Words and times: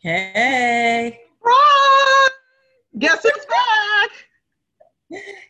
Hey. 0.00 1.20
Right. 1.44 2.28
Guess 2.98 3.22
who's 3.22 3.46
back? 3.46 4.10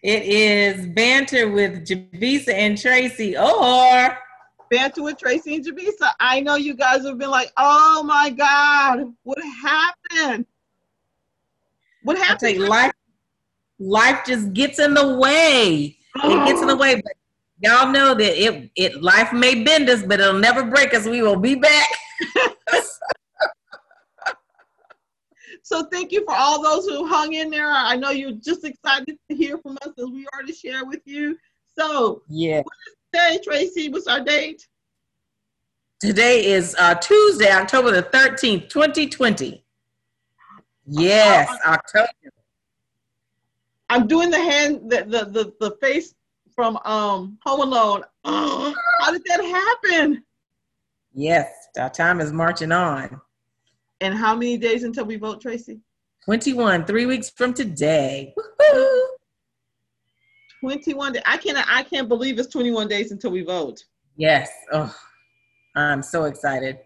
It 0.03 0.23
is 0.23 0.87
banter 0.87 1.51
with 1.51 1.87
Javisa 1.87 2.55
and 2.55 2.79
Tracy 2.79 3.37
or 3.37 4.19
Banter 4.71 5.03
with 5.03 5.19
Tracy 5.19 5.57
and 5.57 5.65
Javisa. 5.65 6.11
I 6.21 6.41
know 6.41 6.55
you 6.55 6.75
guys 6.75 7.05
have 7.05 7.19
been 7.19 7.31
like, 7.31 7.53
oh 7.59 8.03
my 8.05 8.31
God, 8.31 9.13
what 9.25 9.39
happened? 9.63 10.47
What 12.05 12.17
happened? 12.17 12.61
life 12.61 12.93
life 13.79 14.21
just 14.27 14.55
gets 14.55 14.79
in 14.79 14.95
the 14.95 15.19
way. 15.19 15.97
It 16.17 16.23
oh. 16.23 16.47
gets 16.47 16.63
in 16.63 16.69
the 16.69 16.77
way, 16.77 16.95
but 16.95 17.13
y'all 17.61 17.93
know 17.93 18.15
that 18.15 18.43
it 18.43 18.71
it 18.77 19.03
life 19.03 19.31
may 19.33 19.63
bend 19.63 19.91
us, 19.91 20.03
but 20.03 20.21
it'll 20.21 20.39
never 20.39 20.65
break 20.65 20.95
us. 20.95 21.07
We 21.07 21.21
will 21.21 21.39
be 21.39 21.55
back. 21.55 21.89
So 25.69 25.85
thank 25.85 26.13
you 26.13 26.25
for 26.25 26.33
all 26.35 26.63
those 26.63 26.87
who 26.87 27.07
hung 27.07 27.35
in 27.35 27.51
there. 27.51 27.71
I 27.71 27.95
know 27.95 28.09
you're 28.09 28.33
just 28.33 28.65
excited 28.65 29.19
to 29.29 29.37
hear 29.37 29.59
from 29.59 29.77
us 29.83 29.93
as 29.99 30.07
we 30.07 30.27
already 30.33 30.55
share 30.55 30.87
with 30.87 31.03
you. 31.05 31.37
So 31.79 32.23
Yeah. 32.27 32.63
today, 33.13 33.39
Tracy, 33.45 33.91
what's 33.91 34.07
our 34.07 34.25
date? 34.25 34.67
Today 36.01 36.47
is 36.47 36.75
uh, 36.79 36.95
Tuesday, 36.95 37.53
October 37.53 37.91
the 37.91 38.03
13th, 38.03 38.71
2020. 38.71 39.63
Yes, 40.87 41.51
October. 41.67 42.09
I'm 43.91 44.07
doing 44.07 44.31
the 44.31 44.41
hand, 44.41 44.91
the 44.91 45.05
the 45.05 45.25
the, 45.27 45.53
the 45.61 45.77
face 45.83 46.15
from 46.55 46.79
um 46.87 47.39
Home 47.45 47.61
Alone. 47.61 48.05
Oh, 48.25 48.75
how 49.01 49.13
did 49.13 49.23
that 49.27 49.45
happen? 49.45 50.25
Yes, 51.13 51.53
our 51.79 51.91
time 51.91 52.23
is 52.23 52.33
marching 52.33 52.73
on. 52.73 53.21
And 54.01 54.15
how 54.15 54.35
many 54.35 54.59
days 54.59 54.85
until 54.85 55.05
we 55.05 55.17
vote, 55.17 55.41
Tracy? 55.41 55.81
21, 56.25 56.85
three 56.85 57.07
weeks 57.07 57.31
from 57.31 57.55
today. 57.55 58.35
Woohoo! 58.61 59.07
21 60.61 61.13
days. 61.15 61.23
I 61.27 61.37
can't 61.37 61.59
I 61.69 61.83
can't 61.83 62.09
believe 62.09 62.39
it's 62.39 62.49
21 62.49 62.89
days 62.89 63.13
until 63.13 63.31
we 63.31 63.43
vote. 63.43 63.83
Yes. 64.17 64.51
Oh, 64.73 64.95
I'm 65.77 66.03
so 66.03 66.25
excited. 66.25 66.79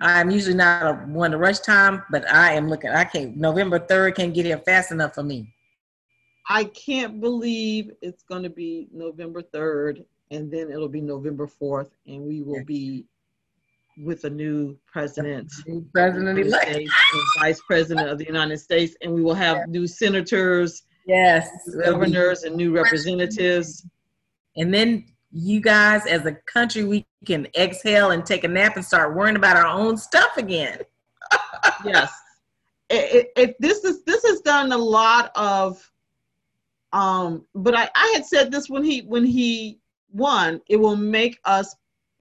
I'm 0.00 0.30
usually 0.30 0.56
not 0.56 0.82
a 0.82 0.94
one 1.06 1.30
to 1.30 1.38
rush 1.38 1.60
time, 1.60 2.02
but 2.10 2.30
I 2.30 2.52
am 2.52 2.68
looking. 2.68 2.90
I 2.90 3.04
can't. 3.04 3.36
November 3.36 3.78
3rd 3.78 4.16
can't 4.16 4.34
get 4.34 4.44
here 4.44 4.58
fast 4.58 4.92
enough 4.92 5.14
for 5.14 5.22
me. 5.22 5.54
I 6.48 6.64
can't 6.64 7.20
believe 7.20 7.92
it's 8.02 8.22
going 8.22 8.42
to 8.42 8.50
be 8.50 8.88
November 8.92 9.42
3rd 9.42 10.04
and 10.30 10.50
then 10.50 10.70
it'll 10.70 10.88
be 10.88 11.00
November 11.00 11.46
4th 11.46 11.90
and 12.06 12.22
we 12.22 12.42
will 12.42 12.64
be 12.64 13.06
with 13.98 14.24
a 14.24 14.30
new 14.30 14.76
president. 14.86 15.52
New 15.66 15.86
President 15.92 16.38
United 16.38 16.46
elect. 16.46 16.70
States 16.72 16.92
and 17.12 17.22
Vice 17.40 17.60
President 17.66 18.08
of 18.08 18.18
the 18.18 18.24
United 18.26 18.58
States, 18.58 18.96
and 19.02 19.12
we 19.12 19.22
will 19.22 19.34
have 19.34 19.68
new 19.68 19.86
senators, 19.86 20.82
Yes. 21.06 21.48
governors, 21.84 22.42
and 22.44 22.56
new 22.56 22.72
representatives. 22.72 23.86
And 24.56 24.72
then 24.72 25.04
you 25.30 25.60
guys, 25.60 26.06
as 26.06 26.24
a 26.26 26.32
country, 26.46 26.84
we 26.84 27.06
can 27.26 27.46
exhale 27.56 28.10
and 28.12 28.24
take 28.24 28.44
a 28.44 28.48
nap 28.48 28.76
and 28.76 28.84
start 28.84 29.14
worrying 29.16 29.36
about 29.36 29.56
our 29.56 29.66
own 29.66 29.96
stuff 29.96 30.36
again. 30.36 30.78
Yes, 31.84 32.12
it, 32.90 33.14
it, 33.14 33.32
it- 33.36 33.56
this 33.60 33.84
is 33.84 34.04
this 34.04 34.22
has 34.24 34.40
done 34.40 34.70
a 34.72 34.76
lot 34.78 35.30
of. 35.34 35.90
Um, 36.92 37.46
but 37.54 37.74
I, 37.74 37.88
I 37.94 38.12
had 38.14 38.24
said 38.26 38.52
this 38.52 38.68
when 38.68 38.84
he 38.84 39.00
when 39.00 39.24
he 39.24 39.80
won. 40.12 40.60
It 40.68 40.76
will 40.76 40.96
make 40.96 41.38
us 41.44 41.74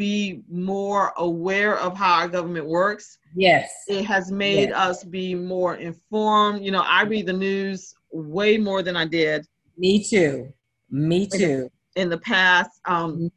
be 0.03 0.41
more 0.49 1.13
aware 1.17 1.77
of 1.79 1.95
how 1.95 2.13
our 2.19 2.27
government 2.27 2.67
works. 2.67 3.19
Yes. 3.35 3.71
It 3.87 4.03
has 4.03 4.31
made 4.31 4.69
Yes. 4.69 4.77
us 4.87 5.03
be 5.05 5.33
more 5.33 5.75
informed. 5.75 6.63
You 6.65 6.71
know, 6.71 6.83
I 6.85 7.03
read 7.03 7.25
the 7.27 7.33
news 7.47 7.93
way 8.11 8.57
more 8.57 8.83
than 8.83 8.95
I 8.97 9.05
did 9.05 9.47
Me 9.77 10.03
too. 10.03 10.51
Me 10.89 11.25
too. 11.27 11.69
in 11.95 12.09
the 12.09 12.17
past 12.19 12.71
um 12.85 13.31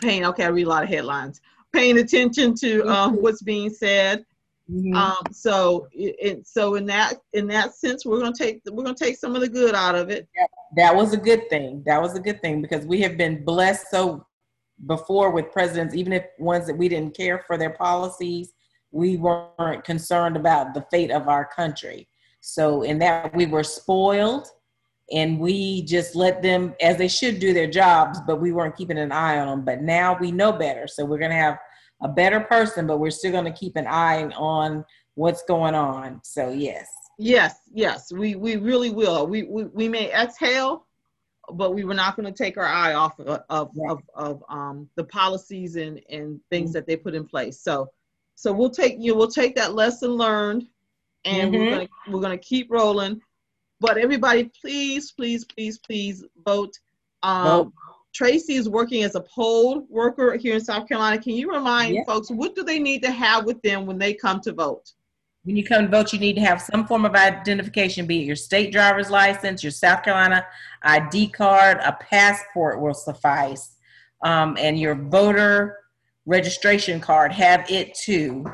paying 0.00 0.24
okay 0.26 0.44
i 0.44 0.48
read 0.48 0.66
a 0.66 0.68
lot 0.74 0.82
of 0.82 0.88
headlines 0.88 1.40
paying 1.72 1.98
attention 1.98 2.54
to 2.64 2.70
um, 2.94 3.10
what's 3.22 3.42
being 3.42 3.70
said 3.70 4.24
Mhm. 4.70 4.94
um 5.02 5.24
so 5.30 5.86
it, 5.92 6.14
it 6.26 6.36
so 6.56 6.74
in 6.78 6.84
that 6.94 7.10
in 7.38 7.46
that 7.54 7.68
sense 7.82 8.04
we're 8.06 8.20
gonna 8.22 8.34
take 8.44 8.56
we're 8.72 8.82
gonna 8.88 9.04
take 9.06 9.16
some 9.22 9.34
of 9.36 9.40
the 9.42 9.48
good 9.60 9.74
out 9.84 9.94
of 9.94 10.06
it 10.10 10.26
that 10.76 10.92
was 11.00 11.12
a 11.12 11.22
good 11.28 11.42
thing. 11.52 11.70
That 11.86 12.00
was 12.04 12.12
a 12.16 12.20
good 12.26 12.40
thing 12.42 12.60
because 12.64 12.84
we 12.92 12.98
have 13.06 13.16
been 13.16 13.44
blessed 13.44 13.86
so 13.94 14.26
before 14.86 15.30
with 15.30 15.52
presidents, 15.52 15.94
even 15.94 16.12
if 16.12 16.24
ones 16.38 16.66
that 16.66 16.76
we 16.76 16.88
didn't 16.88 17.16
care 17.16 17.44
for 17.46 17.56
their 17.56 17.70
policies, 17.70 18.52
we 18.90 19.16
weren't 19.16 19.84
concerned 19.84 20.36
about 20.36 20.74
the 20.74 20.86
fate 20.90 21.10
of 21.10 21.28
our 21.28 21.44
country. 21.44 22.08
So 22.40 22.82
in 22.82 22.98
that 23.00 23.34
we 23.34 23.46
were 23.46 23.64
spoiled 23.64 24.48
and 25.12 25.38
we 25.38 25.82
just 25.82 26.14
let 26.14 26.42
them 26.42 26.74
as 26.80 26.96
they 26.96 27.08
should 27.08 27.38
do 27.38 27.52
their 27.52 27.66
jobs, 27.66 28.20
but 28.26 28.40
we 28.40 28.52
weren't 28.52 28.76
keeping 28.76 28.98
an 28.98 29.12
eye 29.12 29.38
on 29.38 29.48
them. 29.48 29.64
But 29.64 29.82
now 29.82 30.16
we 30.18 30.30
know 30.30 30.52
better. 30.52 30.86
So 30.86 31.04
we're 31.04 31.18
gonna 31.18 31.34
have 31.34 31.58
a 32.02 32.08
better 32.08 32.40
person, 32.40 32.86
but 32.86 32.98
we're 32.98 33.10
still 33.10 33.32
gonna 33.32 33.52
keep 33.52 33.76
an 33.76 33.86
eye 33.86 34.24
on 34.36 34.84
what's 35.14 35.42
going 35.44 35.74
on. 35.74 36.20
So 36.22 36.50
yes. 36.50 36.88
yes 37.16 37.54
yes 37.72 38.12
we 38.12 38.34
we 38.34 38.56
really 38.56 38.90
will 38.90 39.24
we 39.26 39.44
we, 39.44 39.64
we 39.66 39.88
may 39.88 40.12
exhale 40.12 40.84
but 41.52 41.74
we 41.74 41.84
were 41.84 41.94
not 41.94 42.16
going 42.16 42.26
to 42.32 42.36
take 42.44 42.56
our 42.56 42.66
eye 42.66 42.94
off 42.94 43.18
of 43.20 43.42
of, 43.50 43.70
of, 43.88 44.02
of 44.14 44.44
um 44.48 44.88
the 44.96 45.04
policies 45.04 45.76
and 45.76 46.00
and 46.10 46.40
things 46.50 46.72
that 46.72 46.86
they 46.86 46.96
put 46.96 47.14
in 47.14 47.24
place. 47.26 47.60
So 47.60 47.88
so 48.34 48.52
we'll 48.52 48.70
take 48.70 48.96
you 48.98 49.12
know, 49.12 49.18
we'll 49.18 49.28
take 49.28 49.54
that 49.56 49.74
lesson 49.74 50.10
learned 50.12 50.66
and 51.24 51.52
we're 51.52 51.66
Mhm. 51.66 51.70
gonna 51.70 51.88
we're 52.10 52.20
gonna 52.20 52.38
keep 52.38 52.70
rolling. 52.70 53.20
But 53.80 53.98
everybody 53.98 54.50
please 54.60 55.12
please 55.12 55.44
please 55.44 55.78
please 55.78 56.24
vote. 56.44 56.78
Um 57.22 57.44
Vote. 57.44 57.72
tracy 58.14 58.54
is 58.54 58.68
working 58.68 59.02
as 59.02 59.14
a 59.14 59.20
poll 59.34 59.86
worker 59.88 60.36
here 60.36 60.54
in 60.54 60.60
south 60.60 60.88
carolina. 60.88 61.20
Can 61.20 61.34
you 61.34 61.50
remind 61.52 61.94
Yeah. 61.94 62.04
folks 62.06 62.30
what 62.30 62.54
do 62.54 62.62
they 62.64 62.78
need 62.78 63.02
to 63.02 63.10
have 63.10 63.44
with 63.44 63.60
them 63.62 63.86
when 63.86 63.98
they 63.98 64.14
come 64.14 64.40
to 64.42 64.52
vote 64.52 64.92
When 65.44 65.56
you 65.56 65.64
come 65.64 65.82
to 65.82 65.88
vote, 65.88 66.12
you 66.12 66.18
need 66.18 66.36
to 66.36 66.40
have 66.40 66.60
some 66.60 66.86
form 66.86 67.04
of 67.04 67.14
identification, 67.14 68.06
be 68.06 68.22
it 68.22 68.24
your 68.24 68.36
state 68.36 68.72
driver's 68.72 69.10
license, 69.10 69.62
your 69.62 69.72
South 69.72 70.02
Carolina 70.02 70.46
ID 70.82 71.28
card, 71.28 71.78
a 71.84 71.92
passport 71.92 72.80
will 72.80 72.94
suffice, 72.94 73.76
um, 74.22 74.56
and 74.58 74.78
your 74.80 74.94
voter 74.94 75.78
registration 76.24 76.98
card. 76.98 77.30
Have 77.32 77.70
it 77.70 77.94
too. 77.94 78.46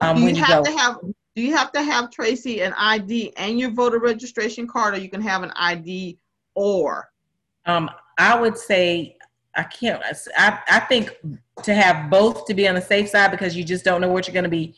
Um, 0.00 0.16
do 0.16 0.24
when 0.24 0.34
you 0.34 0.40
you 0.40 0.46
have 0.46 0.64
go. 0.64 0.70
to 0.70 0.78
have 0.78 0.96
do 1.34 1.42
you 1.42 1.54
have 1.54 1.70
to 1.72 1.82
have 1.82 2.10
tracy 2.10 2.60
an 2.60 2.74
id 2.76 3.32
and 3.36 3.58
your 3.58 3.70
voter 3.70 3.98
registration 3.98 4.66
card 4.66 4.94
or 4.94 4.98
you 4.98 5.08
can 5.08 5.22
have 5.22 5.42
an 5.42 5.52
id 5.56 6.18
or 6.54 7.08
Um, 7.66 7.90
I 8.18 8.38
would 8.38 8.58
say 8.58 9.16
I 9.54 9.64
can't. 9.64 10.02
I, 10.36 10.58
I 10.68 10.80
think 10.80 11.14
to 11.62 11.74
have 11.74 12.10
both 12.10 12.46
to 12.46 12.54
be 12.54 12.66
on 12.68 12.74
the 12.74 12.80
safe 12.80 13.10
side 13.10 13.30
because 13.30 13.54
you 13.54 13.64
just 13.64 13.84
don't 13.84 14.00
know 14.00 14.08
what 14.08 14.26
you're 14.26 14.32
going 14.32 14.44
to 14.44 14.50
be 14.50 14.74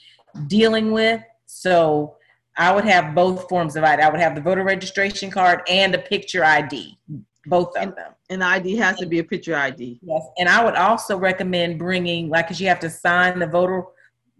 dealing 0.48 0.90
with. 0.90 1.22
So 1.54 2.16
I 2.56 2.74
would 2.74 2.84
have 2.84 3.14
both 3.14 3.48
forms 3.48 3.76
of 3.76 3.84
ID. 3.84 4.02
I 4.02 4.10
would 4.10 4.20
have 4.20 4.34
the 4.34 4.40
voter 4.40 4.64
registration 4.64 5.30
card 5.30 5.62
and 5.68 5.94
a 5.94 5.98
picture 5.98 6.44
ID, 6.44 6.98
both 7.46 7.76
of 7.76 7.94
them. 7.94 8.12
an 8.28 8.42
id 8.42 8.74
has 8.76 8.98
to 8.98 9.06
be 9.06 9.20
a 9.20 9.24
picture 9.24 9.54
id 9.54 10.00
Yes, 10.02 10.26
and 10.36 10.48
I 10.48 10.64
would 10.64 10.74
also 10.74 11.16
recommend 11.16 11.78
bringing, 11.78 12.28
like, 12.28 12.46
because 12.46 12.60
you 12.60 12.66
have 12.66 12.80
to 12.80 12.90
sign 12.90 13.38
the 13.38 13.46
voter 13.46 13.84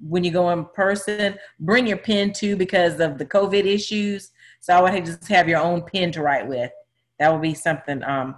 when 0.00 0.24
you 0.24 0.32
go 0.32 0.50
in 0.50 0.64
person. 0.64 1.38
Bring 1.60 1.86
your 1.86 1.98
pen 1.98 2.32
too 2.32 2.56
because 2.56 2.98
of 2.98 3.16
the 3.16 3.26
COVID 3.26 3.64
issues. 3.64 4.32
So 4.60 4.74
I 4.74 4.80
would 4.80 5.04
just 5.06 5.28
have 5.28 5.48
your 5.48 5.60
own 5.60 5.82
pen 5.82 6.10
to 6.12 6.22
write 6.22 6.48
with. 6.48 6.72
That 7.20 7.32
would 7.32 7.42
be 7.42 7.54
something 7.54 8.02
um, 8.02 8.34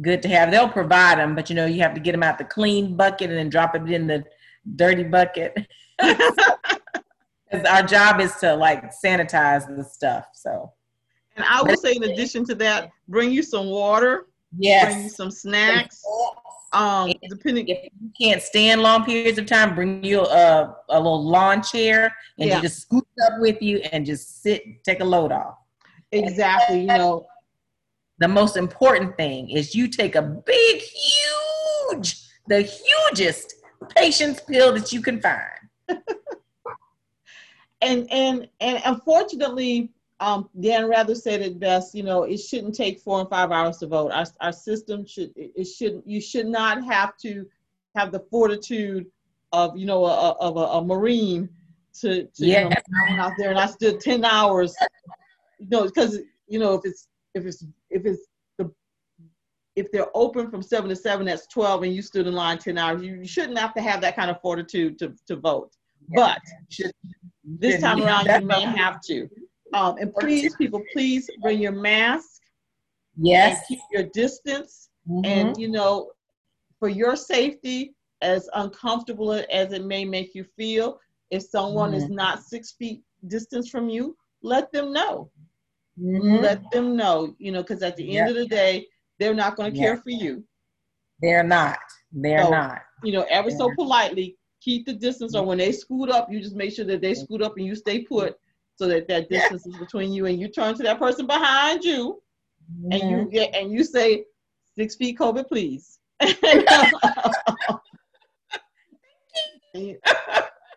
good 0.00 0.22
to 0.22 0.28
have. 0.28 0.50
They'll 0.50 0.68
provide 0.68 1.18
them, 1.18 1.34
but 1.34 1.50
you 1.50 1.56
know 1.56 1.66
you 1.66 1.82
have 1.82 1.94
to 1.94 2.00
get 2.00 2.12
them 2.12 2.22
out 2.22 2.38
the 2.38 2.44
clean 2.44 2.96
bucket 2.96 3.28
and 3.28 3.38
then 3.38 3.50
drop 3.50 3.74
it 3.74 3.82
in 3.90 4.06
the 4.06 4.24
dirty 4.76 5.04
bucket. 5.04 5.54
'Cause 7.54 7.64
our 7.66 7.82
job 7.82 8.20
is 8.20 8.34
to 8.36 8.54
like 8.54 8.92
sanitize 9.04 9.66
the 9.76 9.84
stuff. 9.84 10.26
So 10.34 10.72
and 11.36 11.44
i 11.48 11.60
would 11.62 11.78
say 11.78 11.92
in 11.94 12.02
addition 12.04 12.44
to 12.44 12.54
that 12.54 12.90
bring 13.08 13.30
you 13.32 13.42
some 13.42 13.66
water 13.66 14.26
Yes. 14.56 14.84
bring 14.84 15.02
you 15.04 15.10
some 15.10 15.30
snacks 15.32 16.00
um 16.72 17.12
depending 17.28 17.66
if 17.66 17.78
you 18.00 18.10
can't 18.20 18.40
stand 18.40 18.82
long 18.82 19.04
periods 19.04 19.36
of 19.38 19.46
time, 19.46 19.74
bring 19.74 20.02
you 20.04 20.20
a, 20.20 20.76
a 20.90 20.96
little 20.96 21.24
lawn 21.24 21.60
chair 21.62 22.14
and 22.38 22.48
Yeah. 22.48 22.56
you 22.56 22.62
just 22.62 22.82
scoot 22.82 23.06
up 23.26 23.32
with 23.40 23.60
you 23.60 23.78
and 23.92 24.06
just 24.06 24.42
sit, 24.42 24.62
take 24.84 25.00
a 25.00 25.04
load 25.04 25.32
off. 25.32 25.56
exactly 26.12 26.80
you 26.82 26.86
know 26.86 27.26
The 28.18 28.28
most 28.28 28.56
important 28.56 29.16
thing 29.16 29.50
is 29.50 29.74
you 29.74 29.88
take 29.88 30.14
a 30.14 30.22
big, 30.22 30.80
huge, 30.80 32.08
the 32.46 32.62
hugest 32.62 33.54
patience 33.96 34.40
pill 34.40 34.72
that 34.74 34.92
you 34.92 35.00
can 35.02 35.20
find. 35.20 35.58
And 37.84 38.10
and 38.10 38.48
and 38.60 38.82
unfortunately 38.84 39.90
um 40.20 40.48
dan 40.60 40.88
rather 40.88 41.14
said 41.14 41.40
it 41.40 41.58
best 41.58 41.94
you 41.94 42.02
know 42.02 42.22
it 42.22 42.38
shouldn't 42.38 42.74
take 42.74 43.00
four 43.00 43.20
and 43.20 43.28
five 43.28 43.50
hours 43.50 43.78
to 43.78 43.86
vote 43.86 44.10
our, 44.12 44.26
our 44.40 44.52
system 44.52 45.04
should 45.04 45.32
it 45.36 45.64
shouldn't 45.64 46.06
you 46.06 46.20
should 46.20 46.46
not 46.46 46.84
have 46.84 47.16
to 47.16 47.46
have 47.96 48.12
the 48.12 48.20
fortitude 48.30 49.06
of 49.52 49.76
you 49.76 49.86
know 49.86 50.04
a, 50.04 50.32
of 50.32 50.56
a, 50.56 50.60
a 50.60 50.84
marine 50.84 51.48
to, 52.00 52.24
to 52.24 52.46
yeah. 52.46 52.64
You 52.64 52.68
know, 52.68 52.76
I 52.76 53.10
went 53.10 53.20
out 53.20 53.32
there 53.38 53.50
and 53.50 53.58
I 53.58 53.66
stood 53.66 54.00
ten 54.00 54.24
hours. 54.24 54.74
You 55.58 55.68
know, 55.70 55.84
because 55.84 56.18
you 56.48 56.58
know 56.58 56.74
if 56.74 56.82
it's 56.84 57.08
if 57.34 57.46
it's 57.46 57.64
if 57.90 58.04
it's 58.04 58.26
the 58.58 58.70
if 59.76 59.90
they're 59.92 60.10
open 60.14 60.50
from 60.50 60.62
seven 60.62 60.88
to 60.90 60.96
seven, 60.96 61.26
that's 61.26 61.46
twelve, 61.46 61.82
and 61.82 61.94
you 61.94 62.02
stood 62.02 62.26
in 62.26 62.34
line 62.34 62.58
ten 62.58 62.78
hours. 62.78 63.02
You, 63.02 63.14
you 63.16 63.26
shouldn't 63.26 63.58
have 63.58 63.74
to 63.74 63.80
have 63.80 64.00
that 64.00 64.16
kind 64.16 64.30
of 64.30 64.40
fortitude 64.40 64.98
to 64.98 65.14
to 65.28 65.36
vote. 65.36 65.72
Yeah. 66.10 66.36
But 66.68 66.78
this 67.44 67.80
time 67.80 68.02
around, 68.02 68.26
you 68.26 68.46
may 68.46 68.62
have 68.62 69.00
to. 69.02 69.28
Um, 69.72 69.96
and 69.98 70.14
please, 70.14 70.54
people, 70.56 70.82
please 70.92 71.28
bring 71.42 71.60
your 71.60 71.72
mask. 71.72 72.40
Yes. 73.16 73.64
keep 73.68 73.80
your 73.92 74.04
distance. 74.14 74.88
Mm-hmm. 75.08 75.24
And 75.24 75.56
you 75.56 75.68
know, 75.68 76.10
for 76.78 76.88
your 76.88 77.16
safety, 77.16 77.94
as 78.22 78.48
uncomfortable 78.54 79.32
as 79.32 79.72
it 79.72 79.84
may 79.84 80.04
make 80.04 80.34
you 80.34 80.44
feel, 80.56 80.98
if 81.30 81.42
someone 81.42 81.90
mm-hmm. 81.90 82.04
is 82.04 82.08
not 82.08 82.42
six 82.42 82.72
feet 82.72 83.02
distance 83.28 83.68
from 83.68 83.88
you, 83.88 84.16
let 84.42 84.72
them 84.72 84.92
know. 84.92 85.30
Mm-hmm. 86.00 86.42
Let 86.42 86.70
them 86.70 86.96
know, 86.96 87.34
you 87.38 87.52
know, 87.52 87.62
because 87.62 87.82
at 87.82 87.96
the 87.96 88.04
yep. 88.04 88.28
end 88.28 88.30
of 88.30 88.42
the 88.42 88.46
day, 88.46 88.86
they're 89.18 89.34
not 89.34 89.56
going 89.56 89.72
to 89.72 89.78
yep. 89.78 89.86
care 89.86 89.96
for 89.98 90.10
you. 90.10 90.44
They're 91.20 91.44
not. 91.44 91.78
They're 92.12 92.44
so, 92.44 92.50
not. 92.50 92.82
You 93.02 93.12
know, 93.12 93.26
ever 93.30 93.50
they're 93.50 93.58
so 93.58 93.70
politely 93.74 94.36
keep 94.64 94.86
the 94.86 94.92
distance, 94.92 95.34
or 95.34 95.44
when 95.44 95.58
they 95.58 95.72
scoot 95.72 96.10
up, 96.10 96.32
you 96.32 96.40
just 96.40 96.54
make 96.56 96.74
sure 96.74 96.84
that 96.86 97.00
they 97.00 97.14
scoot 97.14 97.42
up 97.42 97.56
and 97.56 97.66
you 97.66 97.74
stay 97.74 98.02
put, 98.02 98.38
so 98.76 98.86
that 98.88 99.06
that 99.08 99.28
distance 99.28 99.66
is 99.66 99.76
between 99.76 100.12
you. 100.12 100.26
And 100.26 100.40
you 100.40 100.48
turn 100.48 100.74
to 100.76 100.82
that 100.84 100.98
person 100.98 101.26
behind 101.26 101.84
you, 101.84 102.22
mm-hmm. 102.72 102.92
and 102.92 103.10
you 103.10 103.16
mm-hmm. 103.18 103.30
get 103.30 103.54
and 103.54 103.72
you 103.72 103.84
say, 103.84 104.24
six 104.76 104.96
feet 104.96 105.18
COVID, 105.18 105.46
please. 105.48 105.98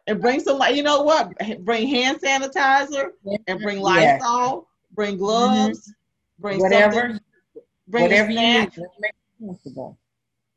and 0.08 0.22
bring 0.22 0.40
some, 0.40 0.62
you 0.74 0.84
know 0.84 1.02
what? 1.04 1.32
Bring 1.64 1.88
hand 1.88 2.20
sanitizer 2.22 3.10
and 3.48 3.60
bring 3.62 3.80
Lysol. 3.80 4.68
Bring 4.94 5.18
gloves. 5.18 5.80
Mm-hmm. 5.80 6.42
Bring 6.42 6.60
whatever. 6.60 7.20
Bring 7.88 8.04
whatever 8.04 8.32
you 8.32 8.40
need. 8.40 8.72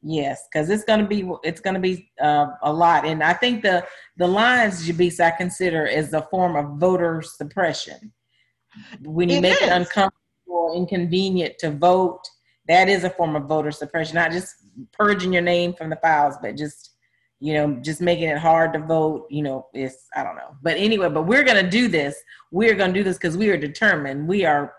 Make 0.02 0.12
it 0.12 0.22
comfortable. 0.22 0.22
Yes, 0.22 0.48
because 0.52 0.70
it's 0.70 0.84
gonna 0.84 1.06
be 1.06 1.30
it's 1.42 1.60
gonna 1.60 1.80
be 1.80 2.10
uh, 2.20 2.48
a 2.62 2.72
lot, 2.72 3.04
and 3.04 3.22
I 3.22 3.32
think 3.32 3.62
the 3.62 3.86
the 4.16 4.26
lines, 4.26 4.86
Jabisa, 4.86 5.26
I 5.26 5.30
consider 5.36 5.86
is 5.86 6.12
a 6.12 6.22
form 6.22 6.56
of 6.56 6.78
voter 6.78 7.22
suppression. 7.22 8.12
When 9.02 9.28
you 9.28 9.38
it 9.38 9.42
make 9.42 9.60
is. 9.60 9.68
it 9.68 9.72
uncomfortable 9.72 10.14
or 10.46 10.74
inconvenient 10.76 11.58
to 11.58 11.70
vote, 11.70 12.22
that 12.68 12.88
is 12.88 13.04
a 13.04 13.10
form 13.10 13.36
of 13.36 13.44
voter 13.44 13.70
suppression. 13.70 14.14
Not 14.14 14.32
just 14.32 14.54
purging 14.92 15.32
your 15.32 15.42
name 15.42 15.74
from 15.74 15.90
the 15.90 15.96
files, 15.96 16.36
but 16.40 16.56
just 16.56 16.96
you 17.40 17.54
know 17.54 17.78
just 17.82 18.00
making 18.00 18.28
it 18.28 18.38
hard 18.38 18.72
to 18.72 18.78
vote. 18.78 19.26
You 19.30 19.42
know, 19.42 19.66
it's 19.74 20.06
I 20.16 20.22
don't 20.24 20.36
know, 20.36 20.56
but 20.62 20.76
anyway, 20.78 21.10
but 21.10 21.26
we're 21.26 21.44
gonna 21.44 21.68
do 21.68 21.88
this. 21.88 22.16
We're 22.52 22.74
gonna 22.74 22.92
do 22.92 23.04
this 23.04 23.18
because 23.18 23.36
we 23.36 23.50
are 23.50 23.58
determined. 23.58 24.26
We 24.26 24.44
are 24.44 24.74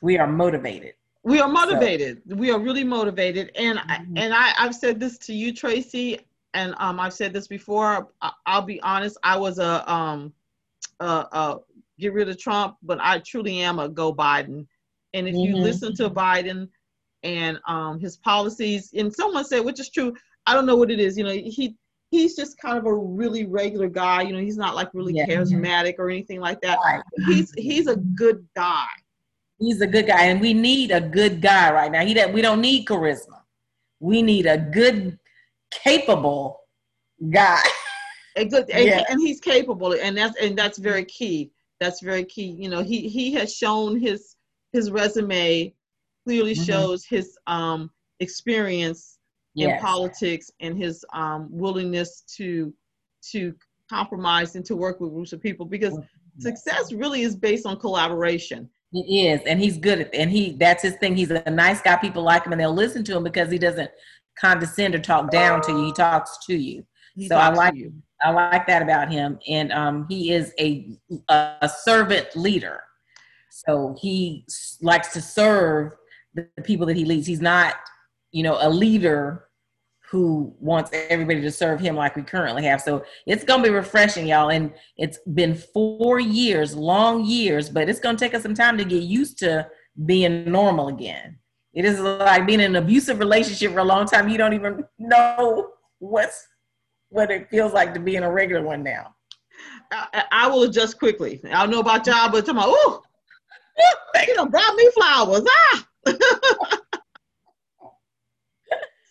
we 0.00 0.16
are 0.16 0.28
motivated 0.28 0.94
we 1.24 1.40
are 1.40 1.48
motivated. 1.48 2.22
So. 2.28 2.36
We 2.36 2.50
are 2.50 2.58
really 2.58 2.84
motivated. 2.84 3.50
And 3.56 3.78
mm-hmm. 3.78 4.16
and 4.16 4.34
I, 4.34 4.52
I've 4.58 4.74
said 4.74 5.00
this 5.00 5.18
to 5.18 5.34
you, 5.34 5.52
Tracy, 5.52 6.20
and 6.54 6.74
um, 6.78 7.00
I've 7.00 7.12
said 7.12 7.32
this 7.32 7.46
before. 7.46 8.08
I, 8.22 8.58
will 8.58 8.66
be 8.66 8.80
honest. 8.82 9.18
I 9.22 9.36
was 9.36 9.58
a 9.58 9.90
um, 9.90 10.32
a, 11.00 11.04
a, 11.04 11.56
get 11.98 12.12
rid 12.12 12.28
of 12.28 12.38
Trump, 12.38 12.76
but 12.82 12.98
I 13.00 13.18
truly 13.18 13.60
am 13.60 13.78
a 13.78 13.88
go 13.88 14.14
Biden. 14.14 14.66
And 15.14 15.26
if 15.28 15.34
mm-hmm. 15.34 15.56
you 15.56 15.56
listen 15.56 15.94
to 15.96 16.10
Biden 16.10 16.68
and 17.22 17.58
um, 17.66 17.98
his 17.98 18.16
policies, 18.18 18.90
and 18.96 19.12
someone 19.12 19.44
said, 19.44 19.64
which 19.64 19.80
is 19.80 19.90
true, 19.90 20.14
I 20.46 20.54
don't 20.54 20.66
know 20.66 20.76
what 20.76 20.90
it 20.90 21.00
is. 21.00 21.18
You 21.18 21.24
know, 21.24 21.30
he 21.30 21.76
he's 22.10 22.36
just 22.36 22.58
kind 22.58 22.78
of 22.78 22.86
a 22.86 22.94
really 22.94 23.46
regular 23.46 23.88
guy. 23.88 24.22
You 24.22 24.32
know, 24.32 24.40
he's 24.40 24.56
not 24.56 24.74
like 24.74 24.88
really 24.94 25.14
yeah. 25.14 25.26
charismatic 25.26 25.94
or 25.98 26.10
anything 26.10 26.40
like 26.40 26.60
that. 26.62 26.78
Right. 26.84 27.02
He's 27.26 27.52
he's 27.56 27.86
a 27.86 27.96
good 27.96 28.46
guy. 28.54 28.86
He's 29.58 29.80
a 29.80 29.86
good 29.86 30.06
guy, 30.06 30.24
and 30.24 30.40
we 30.40 30.54
need 30.54 30.90
a 30.90 31.00
good 31.00 31.40
guy 31.40 31.72
right 31.72 31.90
now. 31.90 32.04
He 32.04 32.14
that 32.14 32.32
we 32.32 32.42
don't 32.42 32.60
need 32.60 32.86
charisma. 32.86 33.40
We 34.00 34.22
need 34.22 34.46
a 34.46 34.58
good, 34.58 35.18
capable 35.70 36.60
guy. 37.30 37.62
A 38.36 38.44
good, 38.44 38.70
and, 38.70 38.84
yeah. 38.84 39.02
and 39.08 39.20
he's 39.20 39.40
capable, 39.40 39.94
and 39.94 40.16
that's 40.16 40.40
and 40.40 40.56
that's 40.56 40.78
very 40.78 41.04
key. 41.04 41.50
That's 41.80 42.00
very 42.00 42.24
key. 42.24 42.56
You 42.58 42.68
know, 42.68 42.82
he 42.82 43.08
he 43.08 43.32
has 43.32 43.54
shown 43.54 44.00
his 44.00 44.36
his 44.72 44.90
resume 44.90 45.74
clearly 46.24 46.52
mm-hmm. 46.52 46.62
shows 46.62 47.04
his 47.04 47.38
um 47.46 47.90
experience 48.20 49.18
yes. 49.54 49.72
in 49.72 49.84
politics 49.84 50.50
and 50.60 50.76
his 50.76 51.04
um 51.14 51.48
willingness 51.50 52.22
to 52.36 52.72
to 53.30 53.54
compromise 53.88 54.54
and 54.54 54.64
to 54.66 54.76
work 54.76 55.00
with 55.00 55.10
groups 55.10 55.32
of 55.32 55.40
people 55.40 55.64
because 55.64 55.94
mm-hmm. 55.94 56.40
success 56.40 56.92
really 56.92 57.22
is 57.22 57.34
based 57.34 57.64
on 57.64 57.78
collaboration 57.78 58.68
he 58.90 59.28
is, 59.28 59.40
and 59.46 59.60
he's 59.60 59.76
good 59.76 60.00
at, 60.00 60.14
and 60.14 60.30
he 60.30 60.52
that's 60.52 60.82
his 60.82 60.94
thing. 60.96 61.16
He's 61.16 61.30
a 61.30 61.50
nice 61.50 61.80
guy. 61.82 61.96
People 61.96 62.22
like 62.22 62.44
him, 62.44 62.52
and 62.52 62.60
they'll 62.60 62.72
listen 62.72 63.04
to 63.04 63.16
him 63.16 63.24
because 63.24 63.50
he 63.50 63.58
doesn't 63.58 63.90
condescend 64.40 64.94
or 64.94 64.98
talk 64.98 65.30
down 65.30 65.60
to 65.62 65.72
you. 65.72 65.84
He 65.86 65.92
talks 65.92 66.38
to 66.46 66.56
you. 66.56 66.84
He 67.14 67.28
so 67.28 67.36
I 67.36 67.50
like 67.50 67.74
you. 67.74 67.92
I 68.22 68.30
like 68.30 68.66
that 68.66 68.82
about 68.82 69.12
him, 69.12 69.38
and 69.48 69.72
um, 69.72 70.06
he 70.08 70.32
is 70.32 70.52
a 70.58 70.96
a 71.28 71.70
servant 71.82 72.28
leader. 72.34 72.80
So 73.50 73.96
he 74.00 74.46
likes 74.80 75.12
to 75.12 75.20
serve 75.20 75.92
the 76.34 76.46
people 76.62 76.86
that 76.86 76.96
he 76.96 77.04
leads. 77.04 77.26
He's 77.26 77.40
not, 77.40 77.74
you 78.30 78.42
know, 78.42 78.58
a 78.60 78.70
leader 78.70 79.47
who 80.10 80.54
wants 80.58 80.90
everybody 80.92 81.40
to 81.42 81.50
serve 81.50 81.80
him 81.80 81.94
like 81.94 82.16
we 82.16 82.22
currently 82.22 82.64
have. 82.64 82.80
So 82.80 83.04
it's 83.26 83.44
going 83.44 83.62
to 83.62 83.68
be 83.68 83.74
refreshing, 83.74 84.26
y'all. 84.26 84.50
And 84.50 84.72
it's 84.96 85.18
been 85.34 85.54
four 85.54 86.18
years, 86.18 86.74
long 86.74 87.24
years, 87.24 87.68
but 87.68 87.88
it's 87.88 88.00
going 88.00 88.16
to 88.16 88.24
take 88.24 88.34
us 88.34 88.42
some 88.42 88.54
time 88.54 88.78
to 88.78 88.84
get 88.84 89.02
used 89.02 89.38
to 89.40 89.68
being 90.06 90.50
normal 90.50 90.88
again. 90.88 91.38
It 91.74 91.84
is 91.84 92.00
like 92.00 92.46
being 92.46 92.60
in 92.60 92.74
an 92.74 92.82
abusive 92.82 93.18
relationship 93.18 93.72
for 93.72 93.80
a 93.80 93.84
long 93.84 94.06
time. 94.06 94.28
You 94.28 94.38
don't 94.38 94.54
even 94.54 94.84
know 94.98 95.72
what's 95.98 96.46
what 97.10 97.30
it 97.30 97.48
feels 97.50 97.72
like 97.72 97.94
to 97.94 98.00
be 98.00 98.16
in 98.16 98.22
a 98.22 98.30
regular 98.30 98.62
one 98.62 98.82
now. 98.82 99.14
I, 99.90 100.24
I 100.30 100.46
will 100.48 100.62
adjust 100.64 100.98
quickly. 100.98 101.40
I 101.44 101.60
don't 101.60 101.70
know 101.70 101.80
about 101.80 102.06
y'all, 102.06 102.30
but 102.30 102.44
tomorrow, 102.44 102.68
oh, 102.70 103.02
you 104.26 104.36
know, 104.36 104.46
brought 104.46 104.74
me 104.74 104.90
flowers. 104.94 105.46
Ah. 105.48 105.88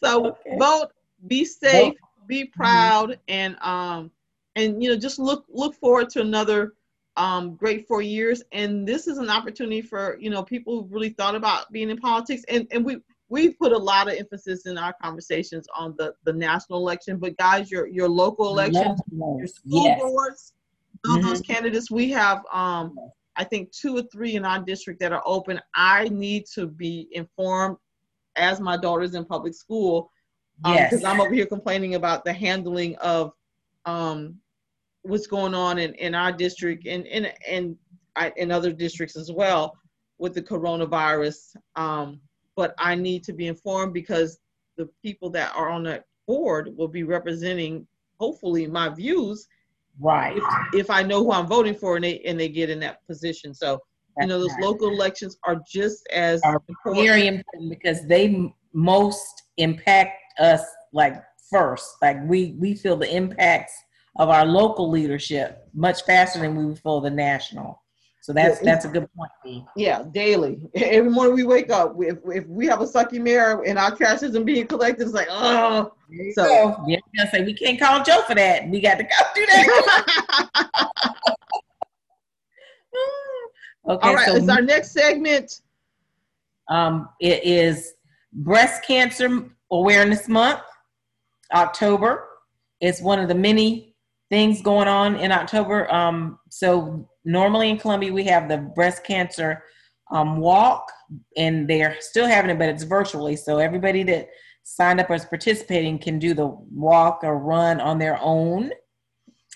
So 0.03 0.27
okay. 0.27 0.57
vote, 0.57 0.91
be 1.27 1.45
safe, 1.45 1.93
vote. 1.93 2.27
be 2.27 2.43
mm-hmm. 2.43 2.59
proud, 2.61 3.09
mm-hmm. 3.11 3.21
and 3.27 3.57
um, 3.61 4.11
and 4.55 4.81
you 4.81 4.89
know, 4.89 4.97
just 4.97 5.19
look 5.19 5.45
look 5.49 5.75
forward 5.75 6.09
to 6.11 6.21
another 6.21 6.73
um 7.15 7.55
great 7.55 7.87
four 7.87 8.01
years. 8.01 8.43
And 8.51 8.87
this 8.87 9.07
is 9.07 9.17
an 9.17 9.29
opportunity 9.29 9.81
for 9.81 10.17
you 10.19 10.29
know 10.29 10.43
people 10.43 10.81
who 10.81 10.87
really 10.93 11.09
thought 11.09 11.35
about 11.35 11.71
being 11.71 11.89
in 11.89 11.97
politics, 11.97 12.43
and 12.49 12.67
and 12.71 12.85
we 12.85 12.97
we've 13.29 13.57
put 13.57 13.71
a 13.71 13.77
lot 13.77 14.07
of 14.07 14.15
emphasis 14.17 14.65
in 14.65 14.77
our 14.77 14.93
conversations 15.01 15.67
on 15.75 15.95
the 15.97 16.13
the 16.23 16.33
national 16.33 16.79
election, 16.79 17.17
but 17.17 17.37
guys, 17.37 17.71
your 17.71 17.87
your 17.87 18.09
local 18.09 18.49
elections, 18.49 18.99
your 19.11 19.47
school 19.47 19.83
yes. 19.83 20.01
boards, 20.01 20.53
mm-hmm. 21.05 21.25
those 21.25 21.41
candidates, 21.41 21.91
we 21.91 22.11
have 22.11 22.43
um. 22.51 22.95
I 23.39 23.43
think 23.43 23.71
two 23.71 23.95
or 23.95 24.01
three 24.11 24.33
in 24.33 24.45
our 24.45 24.59
district 24.63 24.99
that 25.01 25.11
are 25.11 25.21
open. 25.23 25.61
I 25.75 26.09
need 26.09 26.47
to 26.55 26.65
be 26.65 27.07
informed 27.11 27.77
as 28.37 28.59
my 28.59 28.77
daughter's 28.77 29.15
in 29.15 29.25
public 29.25 29.53
school 29.53 30.11
because 30.63 31.03
um, 31.03 31.11
I'm 31.11 31.21
over 31.21 31.33
here 31.33 31.45
complaining 31.45 31.95
about 31.95 32.25
the 32.25 32.33
handling 32.33 32.95
of 32.97 33.33
um, 33.85 34.35
what's 35.03 35.27
going 35.27 35.53
on 35.53 35.77
in, 35.77 35.93
in 35.95 36.15
our 36.15 36.31
district 36.31 36.87
and 36.87 37.05
and 37.07 37.33
and 37.47 37.77
in 38.35 38.51
other 38.51 38.71
districts 38.71 39.15
as 39.15 39.31
well 39.31 39.77
with 40.17 40.33
the 40.33 40.41
coronavirus. 40.41 41.55
Um, 41.75 42.19
but 42.55 42.73
I 42.79 42.95
need 42.95 43.23
to 43.25 43.33
be 43.33 43.47
informed 43.47 43.93
because 43.93 44.39
the 44.77 44.89
people 45.03 45.29
that 45.31 45.53
are 45.55 45.69
on 45.69 45.83
that 45.83 46.05
board 46.25 46.75
will 46.75 46.87
be 46.87 47.03
representing, 47.03 47.87
hopefully, 48.19 48.65
my 48.65 48.89
views. 48.89 49.47
Right. 49.99 50.37
If, 50.37 50.43
if 50.81 50.89
I 50.89 51.03
know 51.03 51.23
who 51.23 51.31
I'm 51.31 51.47
voting 51.47 51.75
for 51.75 51.95
and 51.95 52.03
they 52.03 52.19
and 52.21 52.39
they 52.39 52.49
get 52.49 52.69
in 52.69 52.79
that 52.79 53.05
position, 53.07 53.53
so 53.53 53.79
you 54.21 54.27
know, 54.27 54.39
those 54.39 54.53
local 54.59 54.89
elections 54.89 55.37
are 55.43 55.61
just 55.69 56.07
as 56.11 56.41
are 56.43 56.61
important. 56.67 57.05
very 57.05 57.27
important 57.27 57.69
because 57.69 58.05
they 58.07 58.53
most 58.73 59.43
impact 59.57 60.19
us 60.39 60.63
like 60.93 61.23
first. 61.49 61.95
Like 62.01 62.17
we 62.25 62.55
we 62.59 62.75
feel 62.75 62.95
the 62.97 63.13
impacts 63.13 63.73
of 64.17 64.29
our 64.29 64.45
local 64.45 64.89
leadership 64.89 65.67
much 65.73 66.03
faster 66.03 66.39
than 66.39 66.55
we 66.55 66.75
feel 66.75 67.01
the 67.01 67.09
national. 67.09 67.81
So 68.27 68.33
that's 68.33 68.59
that's 68.59 68.83
a 68.83 68.89
good 68.89 69.07
point. 69.15 69.63
Yeah, 69.77 70.03
daily. 70.11 70.59
Every 70.75 71.09
morning 71.09 71.33
we 71.33 71.45
wake 71.45 71.69
up, 71.69 71.95
if, 71.99 72.17
if 72.25 72.45
we 72.47 72.65
have 72.67 72.81
a 72.81 72.85
sucky 72.85 73.21
mirror 73.21 73.63
and 73.65 73.79
our 73.79 73.95
trash 73.95 74.21
isn't 74.21 74.43
being 74.43 74.67
collected, 74.67 75.03
it's 75.03 75.13
like, 75.13 75.29
oh. 75.31 75.93
So 76.33 76.43
go. 76.43 76.85
yeah, 76.87 76.99
say 77.31 77.45
we 77.45 77.53
can't 77.53 77.79
call 77.79 78.03
Joe 78.03 78.23
for 78.27 78.35
that. 78.35 78.67
We 78.67 78.81
got 78.81 78.95
to 78.95 79.03
go 79.03 79.09
do 79.33 79.45
that. 79.45 81.33
Okay. 83.87 84.07
All 84.07 84.15
right. 84.15 84.27
So 84.27 84.35
it's 84.35 84.49
our 84.49 84.61
next 84.61 84.91
segment. 84.91 85.61
Um, 86.69 87.09
it 87.21 87.43
is 87.43 87.93
Breast 88.33 88.83
Cancer 88.85 89.49
Awareness 89.71 90.27
Month, 90.27 90.61
October. 91.53 92.27
It's 92.81 93.01
one 93.01 93.19
of 93.19 93.27
the 93.27 93.35
many 93.35 93.95
things 94.29 94.61
going 94.61 94.87
on 94.87 95.15
in 95.15 95.31
October. 95.31 95.91
Um, 95.93 96.37
so 96.49 97.09
normally 97.23 97.69
in 97.69 97.77
Columbia 97.77 98.11
we 98.11 98.25
have 98.25 98.49
the 98.49 98.57
breast 98.57 99.03
cancer 99.05 99.63
um, 100.11 100.37
walk, 100.37 100.91
and 101.35 101.67
they're 101.67 101.97
still 101.99 102.27
having 102.27 102.51
it, 102.51 102.59
but 102.59 102.69
it's 102.69 102.83
virtually. 102.83 103.35
So 103.35 103.57
everybody 103.57 104.03
that 104.03 104.29
signed 104.63 104.99
up 104.99 105.09
as 105.09 105.25
participating 105.25 105.97
can 105.97 106.19
do 106.19 106.33
the 106.33 106.47
walk 106.47 107.21
or 107.23 107.37
run 107.37 107.79
on 107.79 107.99
their 107.99 108.19
own. 108.21 108.71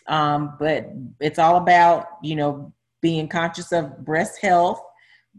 Um, 0.07 0.55
but 0.59 0.89
it's 1.19 1.39
all 1.39 1.57
about 1.57 2.07
you 2.23 2.35
know 2.35 2.73
being 3.01 3.27
conscious 3.27 3.71
of 3.71 4.03
breast 4.05 4.41
health 4.41 4.81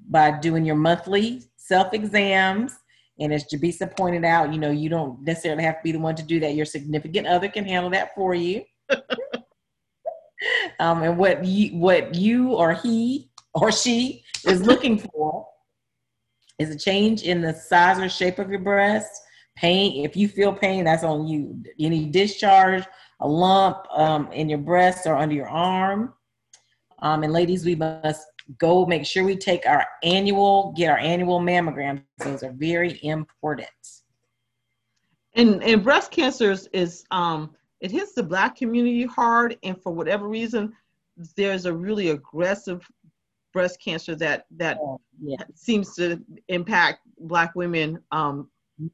by 0.08 0.38
doing 0.38 0.64
your 0.64 0.76
monthly 0.76 1.42
self 1.56 1.92
exams. 1.94 2.74
And 3.18 3.32
as 3.32 3.44
Jabisa 3.44 3.94
pointed 3.96 4.24
out, 4.24 4.52
you 4.52 4.58
know, 4.58 4.70
you 4.70 4.88
don't 4.88 5.22
necessarily 5.22 5.62
have 5.64 5.76
to 5.76 5.82
be 5.82 5.92
the 5.92 5.98
one 5.98 6.16
to 6.16 6.22
do 6.22 6.40
that. 6.40 6.54
Your 6.54 6.66
significant 6.66 7.26
other 7.26 7.48
can 7.48 7.64
handle 7.64 7.90
that 7.90 8.14
for 8.14 8.34
you. 8.34 8.64
um, 10.80 11.02
and 11.02 11.16
what 11.18 11.44
you, 11.44 11.76
what 11.76 12.14
you 12.14 12.54
or 12.54 12.72
he 12.72 13.30
or 13.54 13.70
she 13.70 14.24
is 14.44 14.62
looking 14.62 14.98
for 14.98 15.46
is 16.58 16.70
a 16.70 16.78
change 16.78 17.22
in 17.22 17.40
the 17.40 17.52
size 17.52 17.98
or 17.98 18.08
shape 18.08 18.38
of 18.38 18.50
your 18.50 18.60
breast. 18.60 19.10
Pain, 19.56 20.04
if 20.04 20.16
you 20.16 20.28
feel 20.28 20.52
pain, 20.52 20.84
that's 20.84 21.04
on 21.04 21.26
you. 21.26 21.62
Any 21.78 22.06
discharge, 22.06 22.84
a 23.20 23.28
lump 23.28 23.86
um, 23.94 24.32
in 24.32 24.48
your 24.48 24.58
breast 24.58 25.06
or 25.06 25.16
under 25.16 25.34
your 25.34 25.48
arm. 25.48 26.14
Um, 27.02 27.24
and 27.24 27.32
ladies, 27.32 27.64
we 27.64 27.74
must 27.74 28.26
go 28.58 28.86
make 28.86 29.04
sure 29.04 29.24
we 29.24 29.36
take 29.36 29.66
our 29.66 29.84
annual, 30.02 30.72
get 30.76 30.90
our 30.90 30.98
annual 30.98 31.40
mammograms. 31.40 32.04
Those 32.18 32.42
are 32.42 32.52
very 32.52 32.98
important. 33.04 33.68
And 35.34 35.62
and 35.62 35.82
breast 35.82 36.10
cancer 36.10 36.50
is, 36.50 36.68
is 36.72 37.04
um 37.10 37.54
it 37.80 37.90
hits 37.90 38.12
the 38.12 38.22
black 38.22 38.56
community 38.56 39.04
hard, 39.04 39.58
and 39.62 39.80
for 39.82 39.92
whatever 39.92 40.28
reason, 40.28 40.72
there's 41.36 41.66
a 41.66 41.74
really 41.74 42.10
aggressive 42.10 42.86
breast 43.52 43.80
cancer 43.82 44.14
that 44.16 44.46
that 44.56 44.78
oh, 44.80 45.00
yeah. 45.20 45.42
seems 45.54 45.94
to 45.96 46.22
impact 46.48 47.00
black 47.18 47.54
women 47.54 47.98
um, 48.12 48.48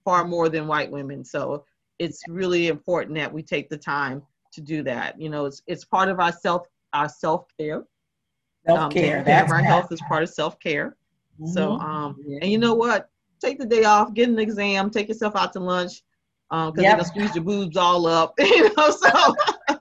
far 0.04 0.24
more 0.24 0.48
than 0.48 0.66
white 0.66 0.90
women. 0.90 1.24
So 1.24 1.64
it's 1.98 2.22
really 2.28 2.68
important 2.68 3.16
that 3.16 3.32
we 3.32 3.42
take 3.42 3.68
the 3.68 3.76
time 3.76 4.22
to 4.52 4.60
do 4.60 4.82
that. 4.84 5.20
You 5.20 5.28
know, 5.28 5.44
it's 5.44 5.62
it's 5.66 5.84
part 5.84 6.08
of 6.08 6.18
our 6.20 6.32
self 6.32 6.66
our 6.92 7.08
self 7.08 7.44
care. 7.58 7.84
Self 8.68 8.92
care. 8.92 9.18
Um, 9.18 9.24
That's 9.24 9.52
our 9.52 9.62
health 9.62 9.92
is 9.92 10.00
part 10.02 10.22
of 10.22 10.28
self 10.28 10.58
care. 10.60 10.96
Mm-hmm. 11.40 11.52
So 11.52 11.72
um, 11.78 12.16
yeah. 12.26 12.38
and 12.42 12.50
you 12.50 12.58
know 12.58 12.74
what? 12.74 13.08
Take 13.40 13.58
the 13.58 13.66
day 13.66 13.84
off, 13.84 14.14
get 14.14 14.28
an 14.28 14.38
exam, 14.38 14.90
take 14.90 15.08
yourself 15.08 15.36
out 15.36 15.52
to 15.52 15.60
lunch, 15.60 16.02
because 16.50 16.68
um, 16.68 16.74
yep. 16.76 16.76
they're 16.76 16.90
gonna 16.92 17.04
squeeze 17.04 17.34
your 17.34 17.44
boobs 17.44 17.76
all 17.76 18.06
up. 18.06 18.34
you 18.38 18.74
know, 18.74 18.90
so 18.90 19.34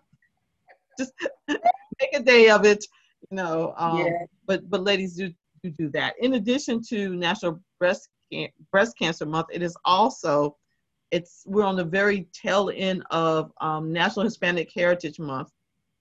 just 1.00 1.12
make 1.48 2.13
a 2.13 2.22
day 2.22 2.50
of 2.50 2.65
it. 2.65 2.86
You 3.29 3.38
know, 3.38 3.74
um, 3.77 4.06
yeah. 4.06 4.25
but 4.46 4.70
but 4.70 4.84
ladies 4.84 5.15
do, 5.15 5.34
do 5.63 5.72
do 5.72 5.89
that. 5.89 6.13
In 6.22 6.36
addition 6.36 6.82
to 6.89 7.15
National 7.15 7.60
Breast 7.79 8.10
Can- 8.32 8.50
Breast 8.72 8.98
Cancer 8.98 9.25
Month, 9.25 9.48
it 9.51 9.62
is 9.62 9.75
also 9.84 10.56
it's 11.12 11.44
we're 11.46 11.63
on 11.63 11.75
the 11.75 11.84
very 11.84 12.27
tail 12.34 12.72
end 12.74 13.03
of 13.12 13.51
um, 13.60 13.91
National 13.91 14.24
Hispanic 14.24 14.72
Heritage 14.74 15.20
Month, 15.20 15.50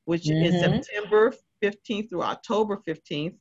which 0.04 0.24
mm-hmm. 0.24 0.54
is 0.54 0.60
September 0.60 1.32
15th 1.66 2.11
through 2.11 2.23
October 2.23 2.80
15th. 2.87 3.35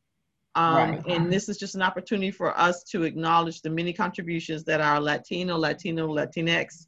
Um, 0.55 0.75
right. 0.75 1.03
And 1.07 1.31
this 1.31 1.49
is 1.49 1.57
just 1.57 1.75
an 1.75 1.81
opportunity 1.81 2.31
for 2.31 2.57
us 2.57 2.83
to 2.85 3.03
acknowledge 3.03 3.61
the 3.61 3.69
many 3.69 3.91
contributions 3.91 4.63
that 4.65 4.79
our 4.79 5.01
Latino, 5.01 5.57
Latino, 5.57 6.07
Latinx 6.07 6.87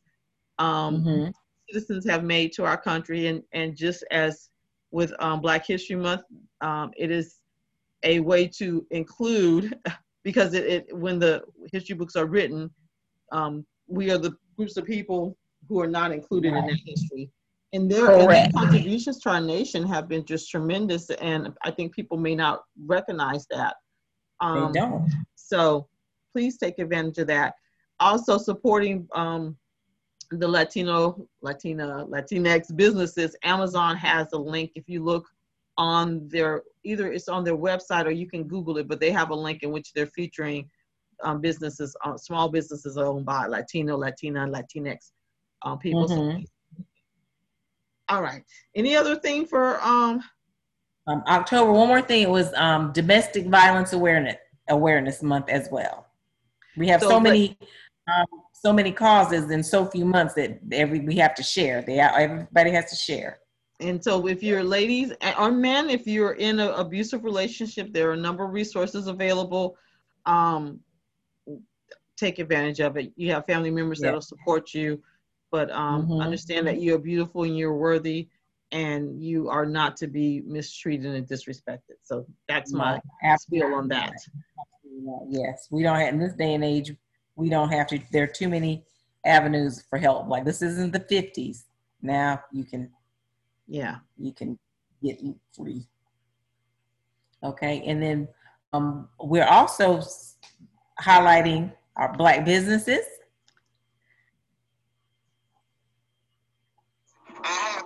um, 0.57 1.03
mm-hmm. 1.03 1.29
citizens 1.69 2.09
have 2.09 2.23
made 2.23 2.53
to 2.53 2.63
our 2.63 2.77
country. 2.77 3.27
And, 3.27 3.43
and 3.51 3.75
just 3.75 4.05
as 4.09 4.49
with 4.91 5.13
um, 5.19 5.41
Black 5.41 5.65
History 5.67 5.97
Month, 5.97 6.21
um, 6.61 6.91
it 6.95 7.11
is 7.11 7.39
a 8.03 8.21
way 8.21 8.47
to 8.47 8.85
include, 8.91 9.77
because 10.23 10.53
it, 10.53 10.65
it 10.65 10.97
when 10.97 11.19
the 11.19 11.43
history 11.73 11.95
books 11.95 12.15
are 12.15 12.25
written, 12.25 12.69
um, 13.33 13.65
we 13.87 14.11
are 14.11 14.17
the 14.17 14.35
groups 14.55 14.77
of 14.77 14.85
people 14.85 15.37
who 15.67 15.81
are 15.81 15.87
not 15.87 16.11
included 16.13 16.53
right. 16.53 16.63
in 16.63 16.67
that 16.67 16.79
history. 16.85 17.29
And 17.73 17.91
their, 17.91 18.11
and 18.11 18.29
their, 18.29 18.49
contributions 18.53 19.19
to 19.19 19.29
our 19.29 19.41
nation 19.41 19.85
have 19.87 20.07
been 20.07 20.23
just 20.23 20.49
tremendous, 20.49 21.09
and 21.09 21.53
I 21.63 21.71
think 21.71 21.93
people 21.93 22.17
may 22.17 22.33
not 22.33 22.63
recognize 22.85 23.45
that. 23.51 23.75
Um, 24.39 24.71
they 24.71 24.79
don't. 24.79 25.11
So 25.35 25.87
please 26.33 26.57
take 26.57 26.79
advantage 26.79 27.17
of 27.17 27.27
that. 27.27 27.55
Also 27.99 28.37
supporting 28.37 29.07
um, 29.13 29.57
the 30.31 30.47
Latino, 30.47 31.27
Latina, 31.41 32.05
Latinx 32.07 32.75
businesses, 32.75 33.35
Amazon 33.43 33.95
has 33.95 34.27
a 34.33 34.37
link. 34.37 34.71
If 34.75 34.87
you 34.87 35.03
look 35.03 35.27
on 35.77 36.27
their, 36.29 36.63
either 36.83 37.11
it's 37.11 37.27
on 37.27 37.43
their 37.43 37.57
website 37.57 38.05
or 38.05 38.11
you 38.11 38.27
can 38.27 38.43
Google 38.43 38.77
it, 38.77 38.87
but 38.87 38.99
they 38.99 39.11
have 39.11 39.29
a 39.29 39.35
link 39.35 39.63
in 39.63 39.71
which 39.71 39.93
they're 39.93 40.07
featuring 40.07 40.69
um, 41.23 41.41
businesses, 41.41 41.95
uh, 42.03 42.17
small 42.17 42.49
businesses 42.49 42.97
owned 42.97 43.25
by 43.25 43.47
Latino, 43.47 43.97
Latina, 43.97 44.47
Latinx 44.47 45.11
um, 45.63 45.79
people. 45.79 46.07
Mm-hmm. 46.07 46.43
All 48.09 48.21
right. 48.21 48.43
Any 48.75 48.95
other 48.95 49.15
thing 49.15 49.45
for 49.45 49.81
um, 49.83 50.21
um, 51.07 51.23
October? 51.27 51.71
One 51.71 51.87
more 51.87 52.01
thing. 52.01 52.23
It 52.23 52.29
was 52.29 52.53
um, 52.53 52.91
Domestic 52.93 53.47
Violence 53.47 53.93
Awareness 53.93 54.37
Awareness 54.69 55.23
Month 55.23 55.49
as 55.49 55.69
well. 55.71 56.07
We 56.75 56.87
have 56.87 57.01
so, 57.01 57.09
so 57.09 57.19
many 57.19 57.57
um, 58.07 58.25
so 58.53 58.73
many 58.73 58.91
causes 58.91 59.51
in 59.51 59.63
so 59.63 59.85
few 59.85 60.05
months 60.05 60.33
that 60.35 60.59
every 60.71 60.99
we 60.99 61.15
have 61.17 61.35
to 61.35 61.43
share. 61.43 61.81
They 61.81 61.99
everybody 61.99 62.71
has 62.71 62.89
to 62.89 62.95
share. 62.95 63.39
And 63.79 64.03
so, 64.03 64.27
if 64.27 64.41
you're 64.41 64.63
ladies 64.63 65.13
or 65.37 65.51
men, 65.51 65.89
if 65.89 66.07
you're 66.07 66.33
in 66.33 66.59
an 66.59 66.69
abusive 66.69 67.23
relationship, 67.23 67.93
there 67.93 68.09
are 68.09 68.13
a 68.13 68.17
number 68.17 68.43
of 68.43 68.51
resources 68.51 69.07
available. 69.07 69.77
Um, 70.25 70.79
take 72.17 72.39
advantage 72.39 72.79
of 72.79 72.97
it. 72.97 73.11
You 73.15 73.31
have 73.33 73.45
family 73.45 73.69
members 73.69 73.99
yeah. 73.99 74.07
that'll 74.07 74.21
support 74.21 74.73
you, 74.73 75.01
but 75.51 75.71
um, 75.71 76.03
mm-hmm. 76.03 76.21
understand 76.21 76.67
that 76.67 76.81
you're 76.81 76.99
beautiful 76.99 77.43
and 77.43 77.57
you're 77.57 77.75
worthy, 77.75 78.29
and 78.71 79.21
you 79.21 79.49
are 79.49 79.65
not 79.65 79.97
to 79.97 80.07
be 80.07 80.41
mistreated 80.45 81.13
and 81.15 81.27
disrespected. 81.27 81.97
So 82.03 82.25
that's 82.47 82.73
my 82.73 82.99
spiel 83.37 83.73
on 83.73 83.87
that. 83.89 84.13
Yes, 85.29 85.67
we 85.71 85.83
don't 85.83 85.99
have 85.99 86.13
in 86.13 86.19
this 86.19 86.33
day 86.33 86.53
and 86.53 86.63
age 86.63 86.93
we 87.37 87.49
don't 87.49 87.69
have 87.69 87.87
to 87.87 87.99
there 88.11 88.23
are 88.23 88.27
too 88.27 88.49
many 88.49 88.83
avenues 89.25 89.85
for 89.89 89.97
help. 89.97 90.27
Like 90.27 90.43
this 90.43 90.61
isn't 90.61 90.91
the 90.91 90.99
50s 90.99 91.63
now 92.01 92.41
you 92.51 92.63
can 92.63 92.89
yeah. 93.67 93.97
you 94.17 94.33
can 94.33 94.57
get 95.03 95.19
free. 95.55 95.85
Okay? 97.43 97.83
And 97.85 98.01
then 98.01 98.27
um, 98.73 99.09
we're 99.19 99.47
also 99.47 100.01
highlighting 101.01 101.71
our 101.95 102.15
black 102.17 102.45
businesses 102.45 103.05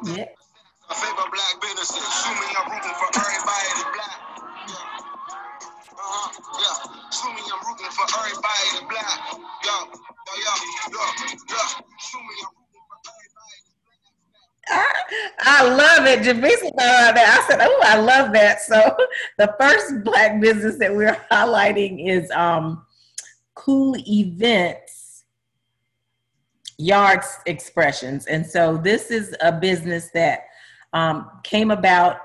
yeah. 0.03 0.25
Favorite 0.91 1.31
black 1.31 1.55
businesses. 1.62 2.01
Assuming 2.01 2.51
I'm 2.58 2.67
rooting 2.72 2.96
for 3.00 3.10
everybody 3.15 3.67
that's 3.72 3.84
black. 3.96 4.20
Uh-huh. 5.91 6.27
Yeah. 6.58 7.10
Assuming 7.10 7.46
I'm 7.48 7.62
rooting 7.67 7.91
for 7.93 8.08
everybody 8.20 8.65
that's 8.74 8.86
black. 8.89 9.17
Yo, 9.63 9.75
yo, 10.36 10.41
yo, 10.41 10.53
yo, 10.91 11.03
yo. 11.50 11.62
Assuming 11.98 12.39
I'm 12.41 12.53
rooting 12.58 12.86
for 12.89 12.98
everybody 13.08 13.62
I 15.39 15.63
love 15.67 16.05
it. 16.08 16.20
Jamisa 16.22 16.72
that. 16.77 17.17
I 17.17 17.50
said, 17.50 17.60
"Oh, 17.62 17.81
I 17.84 17.98
love 17.98 18.34
that." 18.34 18.62
So, 18.62 18.98
the 19.38 19.53
first 19.60 20.03
black 20.03 20.39
business 20.41 20.77
that 20.79 20.96
we're 20.96 21.15
highlighting 21.31 22.08
is 22.08 22.29
um, 22.31 22.86
Cool 23.55 23.96
Events 24.08 25.00
Yards 26.81 27.27
Expressions, 27.45 28.25
and 28.25 28.45
so 28.45 28.77
this 28.77 29.11
is 29.11 29.35
a 29.41 29.51
business 29.51 30.09
that 30.13 30.45
um, 30.93 31.29
came 31.43 31.71
about 31.71 32.17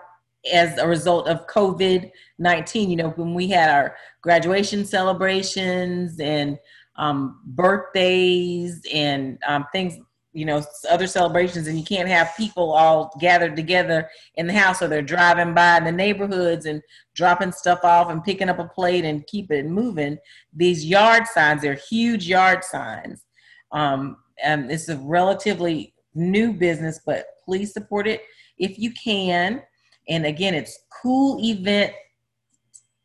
as 0.52 0.78
a 0.78 0.86
result 0.86 1.28
of 1.28 1.46
COVID 1.46 2.10
19. 2.38 2.90
You 2.90 2.96
know, 2.96 3.10
when 3.10 3.34
we 3.34 3.48
had 3.48 3.70
our 3.70 3.96
graduation 4.22 4.84
celebrations 4.84 6.20
and 6.20 6.58
um, 6.96 7.40
birthdays 7.44 8.82
and 8.92 9.38
um, 9.46 9.66
things, 9.72 9.98
you 10.32 10.44
know, 10.44 10.62
other 10.90 11.06
celebrations, 11.06 11.66
and 11.66 11.78
you 11.78 11.84
can't 11.84 12.08
have 12.08 12.36
people 12.36 12.72
all 12.72 13.12
gathered 13.20 13.56
together 13.56 14.08
in 14.34 14.46
the 14.46 14.52
house, 14.52 14.82
or 14.82 14.88
they're 14.88 15.02
driving 15.02 15.54
by 15.54 15.78
in 15.78 15.84
the 15.84 15.92
neighborhoods 15.92 16.66
and 16.66 16.82
dropping 17.14 17.52
stuff 17.52 17.80
off 17.84 18.10
and 18.10 18.25
picking 18.25 18.48
up 18.48 18.58
a 18.58 18.68
plate 18.68 19.04
and 19.04 19.26
keep 19.26 19.50
it 19.50 19.66
moving. 19.66 20.18
These 20.52 20.84
yard 20.84 21.26
signs, 21.26 21.62
they're 21.62 21.75
huge 21.75 22.26
yard 22.28 22.64
signs. 22.64 23.25
Um, 23.72 24.18
and 24.43 24.71
it's 24.71 24.88
a 24.88 24.97
relatively 24.99 25.95
new 26.14 26.52
business, 26.52 27.00
but 27.05 27.26
please 27.45 27.73
support 27.73 28.07
it 28.07 28.23
if 28.59 28.78
you 28.78 28.93
can. 28.93 29.62
And 30.09 30.26
again, 30.26 30.55
it's 30.55 30.78
cool 31.02 31.45
event 31.45 31.93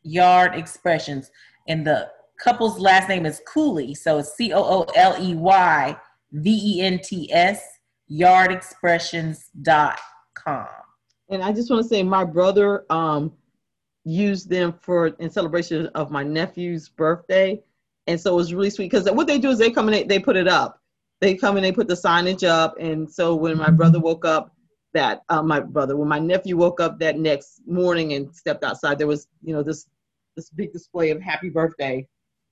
yard 0.03 0.55
expressions. 0.55 1.31
And 1.67 1.85
the 1.85 2.09
couple's 2.43 2.79
last 2.79 3.09
name 3.09 3.25
is 3.25 3.41
Cooley. 3.47 3.95
So 3.95 4.19
it's 4.19 4.35
C 4.35 4.53
O 4.53 4.63
O 4.63 4.85
L 4.95 5.15
E 5.19 5.35
Y 5.35 5.97
V 6.31 6.77
E 6.77 6.81
N 6.81 6.99
T 7.03 7.31
S 7.31 7.61
yardexpressions.com. 8.11 10.67
And 11.29 11.41
I 11.41 11.53
just 11.53 11.69
want 11.69 11.83
to 11.83 11.87
say, 11.87 12.03
my 12.03 12.25
brother 12.25 12.85
um, 12.89 13.31
used 14.03 14.49
them 14.49 14.73
for 14.81 15.07
in 15.07 15.29
celebration 15.29 15.85
of 15.87 16.11
my 16.11 16.23
nephew's 16.23 16.89
birthday, 16.89 17.61
and 18.07 18.19
so 18.19 18.33
it 18.33 18.35
was 18.35 18.53
really 18.53 18.69
sweet 18.69 18.91
because 18.91 19.09
what 19.11 19.27
they 19.27 19.39
do 19.39 19.49
is 19.49 19.59
they 19.59 19.71
come 19.71 19.87
and 19.87 19.95
they, 19.95 20.03
they 20.03 20.19
put 20.19 20.35
it 20.35 20.49
up. 20.49 20.80
They 21.21 21.35
come 21.35 21.55
and 21.55 21.63
they 21.63 21.71
put 21.71 21.87
the 21.87 21.93
signage 21.93 22.45
up, 22.47 22.75
and 22.79 23.09
so 23.09 23.35
when 23.35 23.57
my 23.57 23.69
brother 23.69 23.99
woke 23.99 24.25
up, 24.25 24.51
that 24.93 25.21
uh, 25.29 25.41
my 25.43 25.59
brother, 25.59 25.95
when 25.95 26.09
my 26.09 26.19
nephew 26.19 26.57
woke 26.57 26.81
up 26.81 26.99
that 26.99 27.17
next 27.17 27.61
morning 27.65 28.13
and 28.13 28.35
stepped 28.35 28.63
outside, 28.63 28.97
there 28.97 29.07
was 29.07 29.27
you 29.43 29.53
know 29.53 29.63
this 29.63 29.85
this 30.35 30.49
big 30.49 30.73
display 30.73 31.11
of 31.11 31.21
happy 31.21 31.49
birthday 31.49 32.07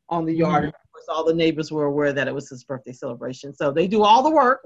on 0.08 0.26
the 0.26 0.34
yard. 0.34 0.66
Mhm. 0.66 0.68
Of 0.68 0.74
course, 0.94 1.06
all 1.10 1.26
the 1.26 1.34
neighbors 1.34 1.72
were 1.72 1.86
aware 1.86 2.14
that 2.14 2.28
it 2.28 2.34
was 2.34 2.48
his 2.50 2.64
birthday 2.64 2.92
celebration. 2.94 3.54
So 3.54 3.72
they 3.72 3.88
do 3.88 4.04
all 4.04 4.22
the 4.24 4.30
work. 4.32 4.62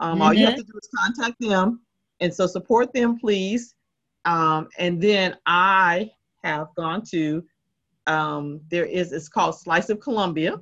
Um, 0.00 0.20
All 0.22 0.32
you 0.34 0.44
have 0.46 0.56
to 0.56 0.62
do 0.62 0.72
is 0.80 0.88
contact 0.94 1.36
them. 1.40 1.80
And 2.20 2.32
so 2.34 2.46
support 2.46 2.92
them, 2.92 3.18
please. 3.18 3.74
Um, 4.24 4.68
and 4.78 5.00
then 5.00 5.36
I 5.46 6.10
have 6.42 6.68
gone 6.76 7.02
to, 7.12 7.44
um, 8.06 8.60
there 8.68 8.84
is, 8.84 9.12
it's 9.12 9.28
called 9.28 9.58
Slice 9.58 9.90
of 9.90 10.00
Columbia. 10.00 10.60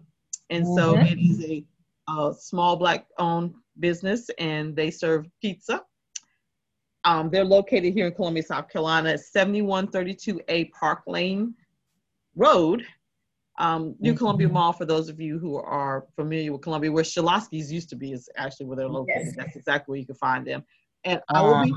And 0.50 0.66
so 0.66 0.96
Mhm. 0.96 1.10
it 1.10 1.18
is 1.18 1.44
a, 1.44 1.64
a 2.08 2.32
small 2.38 2.76
black 2.76 3.06
owned 3.18 3.54
business 3.80 4.28
and 4.38 4.74
they 4.76 4.90
serve 4.90 5.26
pizza. 5.40 5.82
Um, 7.04 7.30
they're 7.30 7.44
located 7.44 7.92
here 7.94 8.06
in 8.06 8.14
Columbia, 8.14 8.42
South 8.44 8.68
Carolina, 8.68 9.10
at 9.10 9.20
7132A 9.20 10.70
Park 10.72 11.02
Lane 11.06 11.54
Road. 12.36 12.84
Um, 13.58 13.96
New 13.98 14.14
Mhm. 14.14 14.18
Columbia 14.18 14.48
Mall, 14.48 14.72
for 14.72 14.84
those 14.86 15.08
of 15.08 15.20
you 15.20 15.38
who 15.38 15.56
are 15.56 16.06
familiar 16.16 16.52
with 16.52 16.62
Columbia, 16.62 16.90
where 16.90 17.04
Shalosky's 17.04 17.70
used 17.72 17.90
to 17.90 17.96
be, 17.96 18.12
is 18.12 18.28
actually 18.36 18.66
where 18.66 18.76
they're 18.76 18.88
located. 18.88 19.26
Yes. 19.26 19.34
That's 19.36 19.56
exactly 19.56 19.92
where 19.92 19.98
you 20.00 20.06
can 20.06 20.14
find 20.14 20.46
them. 20.46 20.64
And 21.04 21.20
I 21.28 21.42
will 21.42 21.60
be, 21.62 21.74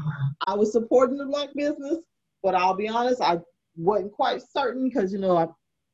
I 0.48 0.54
was 0.54 0.72
supporting 0.72 1.18
the 1.18 1.26
black 1.26 1.50
business, 1.56 1.98
but 2.44 2.56
I'll 2.56 2.76
be 2.76 2.88
honest, 2.88 3.22
I 3.22 3.40
wasn't 3.76 4.14
quite 4.14 4.42
certain 4.42 4.88
because 4.88 5.12
you 5.12 5.20
know 5.20 5.36
I 5.38 5.48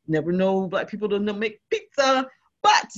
never 0.07 0.31
know 0.31 0.67
black 0.67 0.88
people 0.89 1.09
to 1.09 1.15
n- 1.15 1.39
make 1.39 1.59
pizza, 1.71 2.27
but 2.61 2.89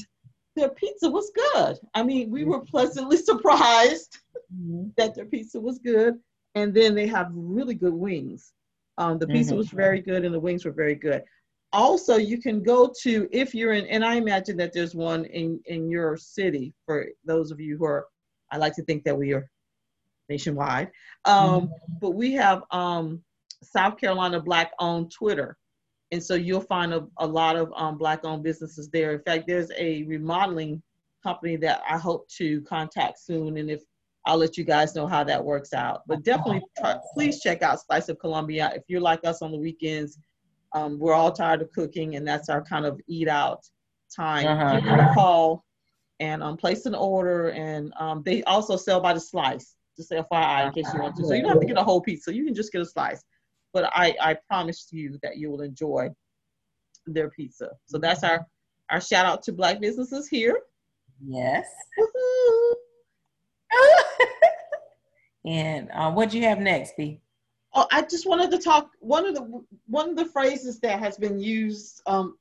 their 0.56 0.70
pizza 0.70 1.10
was 1.10 1.32
good. 1.36 1.80
I 1.94 2.04
mean, 2.04 2.30
we 2.30 2.44
were 2.46 2.62
pleasantly 2.62 3.18
surprised 3.32 4.20
Mhm. 4.54 4.94
that 4.98 5.16
their 5.16 5.26
pizza 5.26 5.60
was 5.60 5.80
good, 5.80 6.20
and 6.56 6.74
then 6.74 6.94
they 6.96 7.08
have 7.08 7.32
really 7.34 7.74
good 7.76 7.94
wings. 7.94 8.54
Um, 8.98 9.18
the 9.18 9.28
pizza 9.28 9.54
Mhm. 9.54 9.58
was 9.58 9.70
very 9.70 10.02
good, 10.02 10.24
and 10.26 10.34
the 10.34 10.40
wings 10.40 10.66
were 10.66 10.72
very 10.72 10.96
good. 10.96 11.24
Also, 11.72 12.18
you 12.18 12.40
can 12.40 12.62
go 12.62 12.94
to 13.02 13.28
if 13.32 13.56
you're 13.56 13.74
in, 13.74 13.88
and 13.88 14.06
I 14.06 14.16
imagine 14.16 14.58
that 14.58 14.74
there's 14.74 14.94
one 14.94 15.26
in 15.26 15.60
in 15.66 15.90
your 15.90 16.18
city 16.18 16.74
for 16.86 17.08
those 17.26 17.50
of 17.52 17.60
you 17.60 17.78
who 17.78 17.86
are. 17.86 18.06
I 18.52 18.58
like 18.58 18.76
to 18.76 18.84
think 18.84 19.04
that 19.06 19.18
we 19.18 19.34
are 19.34 19.50
nationwide, 20.30 20.92
um, 21.26 21.72
but 22.00 22.12
we 22.12 22.34
have 22.34 22.64
um, 22.70 23.24
South 23.64 23.98
Carolina 23.98 24.40
Black 24.40 24.72
owned 24.80 25.12
Twitter, 25.12 25.58
and 26.14 26.24
so 26.24 26.36
you'll 26.36 26.62
find 26.62 26.94
a, 26.94 27.08
a 27.18 27.26
lot 27.26 27.56
of 27.56 27.74
um, 27.76 27.98
Black 27.98 28.24
owned 28.24 28.44
businesses 28.44 28.88
there. 28.90 29.14
In 29.14 29.22
fact, 29.22 29.46
there's 29.48 29.72
a 29.76 30.04
remodeling 30.04 30.82
company 31.24 31.56
that 31.56 31.82
I 31.90 31.98
hope 31.98 32.30
to 32.38 32.62
contact 32.62 33.20
soon, 33.20 33.58
and 33.58 33.72
if 33.72 33.82
I'll 34.26 34.38
let 34.38 34.56
you 34.56 34.64
guys 34.64 34.94
know 34.94 35.08
how 35.08 35.24
that 35.24 35.44
works 35.44 35.74
out. 35.74 36.04
But 36.08 36.24
definitely, 36.24 36.62
try, 36.78 36.98
please 37.16 37.42
check 37.42 37.64
out 37.64 37.82
Slice 37.82 38.10
of 38.10 38.20
Columbia. 38.20 38.72
If 38.76 38.84
you're 38.88 39.02
like 39.02 39.26
us 39.26 39.42
on 39.42 39.52
the 39.52 39.58
weekends, 39.58 40.20
um, 40.74 41.00
we're 41.00 41.16
all 41.16 41.32
tired 41.32 41.64
of 41.64 41.72
cooking, 41.72 42.16
and 42.16 42.28
that's 42.28 42.48
our 42.48 42.62
kind 42.62 42.86
of 42.86 43.02
eat 43.08 43.28
out 43.28 43.66
time. 44.16 44.46
Uh-huh. 44.46 44.76
Give 44.76 44.86
them 44.86 45.00
a 45.00 45.14
call 45.16 45.66
and 46.20 46.44
um, 46.44 46.58
place 46.58 46.86
an 46.86 46.94
order. 46.94 47.50
And 47.50 47.92
um, 48.00 48.22
they 48.24 48.44
also 48.44 48.78
sell 48.78 49.02
by 49.02 49.14
the 49.14 49.20
slice, 49.20 49.76
just 49.98 50.10
say 50.10 50.22
FYI, 50.32 50.68
in 50.68 50.74
case 50.74 50.94
you 50.94 51.02
want 51.02 51.16
to. 51.16 51.26
So 51.26 51.34
you 51.34 51.42
don't 51.42 51.54
have 51.54 51.60
to 51.60 51.66
get 51.66 51.78
a 51.78 51.84
whole 51.84 52.02
pizza, 52.02 52.32
you 52.34 52.46
can 52.46 52.54
just 52.54 52.72
get 52.72 52.82
a 52.82 52.86
slice. 52.86 53.24
But 53.74 53.90
I, 53.94 54.16
I 54.22 54.38
promise 54.48 54.88
you 54.92 55.20
that 55.24 55.38
you 55.38 55.50
will 55.50 55.62
enjoy 55.62 56.10
their 57.08 57.30
pizza. 57.30 57.72
So 57.86 57.98
that's 57.98 58.24
our, 58.24 58.46
our 58.92 59.02
shout 59.02 59.26
out 59.26 59.44
to 59.44 59.52
Black 59.52 59.82
businesses 59.82 60.28
here. 60.28 60.60
Yes. 61.26 61.68
And 65.46 65.90
uh, 65.94 66.12
what 66.12 66.30
do 66.30 66.40
you 66.40 66.46
have 66.46 66.60
next, 66.60 66.96
B? 66.96 67.20
Oh, 67.74 67.88
I 67.92 68.04
just 68.04 68.28
wanted 68.28 68.52
to 68.52 68.60
talk. 68.60 68.92
One 69.00 69.26
of 69.26 69.36
the 69.36 69.62
one 69.88 70.10
of 70.10 70.16
the 70.16 70.26
phrases 70.26 70.80
that 70.82 71.00
has 71.00 71.18
been 71.18 71.40
used 71.40 72.02
um, 72.06 72.38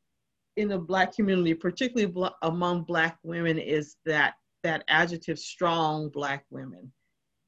in 0.56 0.68
the 0.68 0.78
black 0.78 1.14
community, 1.14 1.54
particularly 1.54 2.12
bla- 2.12 2.36
among 2.42 2.82
black 2.84 3.18
women, 3.24 3.58
is 3.58 3.96
that 4.04 4.34
that 4.62 4.84
adjective 4.88 5.38
"strong 5.38 6.10
black 6.10 6.44
women," 6.50 6.92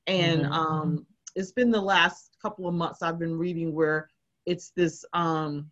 and 0.07 0.47
Mhm. 0.47 0.53
um, 0.53 1.07
it's 1.35 1.53
been 1.53 1.71
the 1.71 1.81
last 1.81 2.37
couple 2.41 2.69
of 2.69 2.75
months 2.75 3.03
I've 3.03 3.19
been 3.19 3.37
reading 3.37 3.75
where 3.75 4.09
it's 4.47 4.71
this, 4.77 5.05
um, 5.13 5.71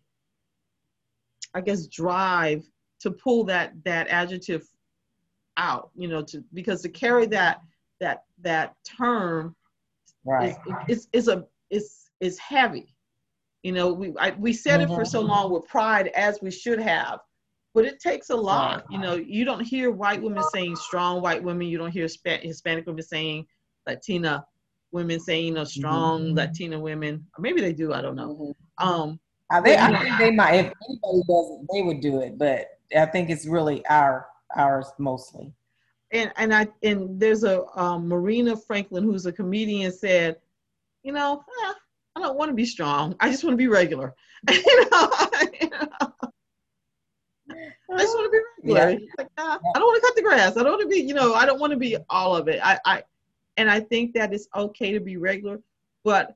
I 1.53 1.61
guess, 1.61 1.87
drive 1.87 2.63
to 3.01 3.11
pull 3.11 3.43
that 3.45 3.73
that 3.85 4.07
adjective 4.07 4.67
out. 5.57 5.91
You 5.95 6.07
know, 6.07 6.21
to 6.23 6.43
because 6.53 6.81
to 6.81 6.89
carry 6.89 7.25
that 7.27 7.61
that 7.99 8.23
that 8.41 8.75
term 8.83 9.55
Right. 10.25 10.55
is, 10.87 10.87
is, 10.87 11.07
is 11.13 11.27
a 11.27 11.45
is 11.69 12.09
is 12.19 12.37
heavy. 12.39 12.95
You 13.63 13.71
know, 13.71 13.93
we 13.93 14.13
I, 14.19 14.31
we 14.31 14.53
said 14.53 14.81
it 14.81 14.89
for 14.89 15.05
so 15.05 15.21
long 15.21 15.51
with 15.51 15.67
pride 15.67 16.07
as 16.15 16.39
we 16.41 16.51
should 16.51 16.79
have, 16.79 17.19
but 17.73 17.85
it 17.85 17.99
takes 17.99 18.29
a 18.29 18.35
lot. 18.35 18.85
You 18.89 18.99
know, 18.99 19.15
you 19.15 19.45
don't 19.45 19.63
hear 19.63 19.91
white 19.91 20.21
women 20.21 20.43
saying 20.51 20.75
strong 20.75 21.21
white 21.21 21.41
women. 21.41 21.67
You 21.67 21.77
don't 21.77 21.91
hear 21.91 22.03
Hispanic 22.03 22.85
women 22.85 23.03
saying 23.03 23.45
Latina 23.87 24.45
women 24.93 25.19
saying 25.19 25.45
you 25.47 25.53
know 25.53 25.63
strong 25.63 26.35
Latina 26.35 26.79
women. 26.79 27.25
Or 27.37 27.41
maybe 27.41 27.61
they 27.61 27.73
do. 27.73 27.91
I 27.93 28.01
don't 28.01 28.15
know. 28.15 28.55
Mhm. 28.79 28.85
Um, 28.85 29.19
I, 29.49 29.61
think, 29.61 29.77
Well, 29.77 29.95
I 29.95 30.03
think 30.03 30.17
they 30.17 30.31
might. 30.31 30.53
If 30.53 30.73
anybody 30.89 31.23
does 31.27 31.51
it, 31.51 31.67
they 31.73 31.81
would 31.81 31.99
do 32.01 32.21
it. 32.21 32.37
But 32.37 32.67
I 32.95 33.05
think 33.07 33.29
it's 33.29 33.45
really 33.45 33.85
our 33.87 34.27
ours 34.55 34.91
mostly. 34.99 35.51
and 36.11 36.31
and 36.37 36.53
I 36.53 36.67
and 36.83 37.19
there's 37.19 37.43
a 37.43 37.65
um, 37.77 38.07
Marina 38.07 38.55
Franklin 38.55 39.03
who's 39.03 39.25
a 39.25 39.31
comedian 39.31 39.91
said, 39.91 40.37
you 41.03 41.11
know, 41.11 41.43
eh, 41.65 41.73
I 42.15 42.21
don't 42.21 42.37
want 42.37 42.49
to 42.49 42.55
be 42.55 42.65
strong. 42.65 43.15
I 43.19 43.29
just 43.31 43.43
want 43.43 43.53
to 43.53 43.57
be 43.57 43.67
regular. 43.67 44.13
you 44.49 44.89
know, 44.91 45.11
you 45.61 45.69
know, 45.71 45.87
I 47.49 47.97
just 47.97 48.15
want 48.15 48.31
to 48.31 48.31
be 48.31 48.39
regular. 48.63 48.89
Yeah. 48.91 48.97
Like, 49.17 49.29
nah, 49.37 49.57
I 49.75 49.79
don't 49.79 49.87
want 49.87 50.01
to 50.01 50.07
cut 50.07 50.15
the 50.15 50.21
grass. 50.21 50.57
I 50.57 50.63
don't 50.63 50.73
want 50.73 50.81
to 50.81 50.87
be, 50.87 51.01
you 51.01 51.13
know, 51.13 51.33
I 51.33 51.45
don't 51.45 51.59
want 51.59 51.71
to 51.71 51.77
be 51.77 51.97
all 52.09 52.35
of 52.35 52.47
it. 52.47 52.59
I, 52.63 52.79
I, 52.85 53.03
and 53.57 53.69
I 53.69 53.79
think 53.79 54.13
that 54.13 54.33
it's 54.33 54.47
okay 54.55 54.91
to 54.93 54.99
be 54.99 55.17
regular, 55.17 55.59
but 56.03 56.35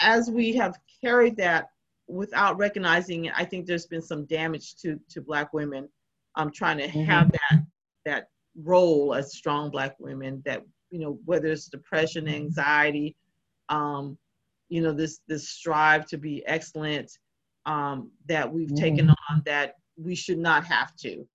as 0.00 0.30
we 0.30 0.54
have 0.56 0.78
carried 1.02 1.36
that 1.36 1.68
without 2.08 2.58
recognizing 2.58 3.26
it, 3.26 3.32
I 3.36 3.44
think 3.44 3.66
there's 3.66 3.86
been 3.86 4.02
some 4.02 4.24
damage 4.26 4.76
to 4.76 4.98
to 5.10 5.20
Black 5.20 5.52
women. 5.52 5.88
um, 6.36 6.50
trying 6.50 6.78
to 6.78 6.88
Mhm. 6.88 7.04
have 7.04 7.30
that 7.30 7.66
that 8.06 8.30
role 8.56 9.14
as 9.14 9.34
strong 9.36 9.70
Black 9.70 9.94
women. 10.00 10.40
That 10.46 10.64
you 10.90 10.98
know, 10.98 11.18
whether 11.26 11.48
it's 11.48 11.66
depression, 11.68 12.26
anxiety, 12.26 13.16
um, 13.68 14.18
you 14.70 14.80
know, 14.80 14.92
this 14.94 15.20
this 15.28 15.50
strive 15.50 16.06
to 16.06 16.16
be 16.16 16.42
excellent 16.46 17.18
um, 17.66 18.10
that 18.26 18.50
we've 18.50 18.70
Mhm. 18.70 18.76
taken 18.80 19.10
on 19.10 19.42
that 19.44 19.76
we 19.98 20.14
should 20.14 20.38
not 20.38 20.64
have 20.64 20.96
to. 20.96 21.28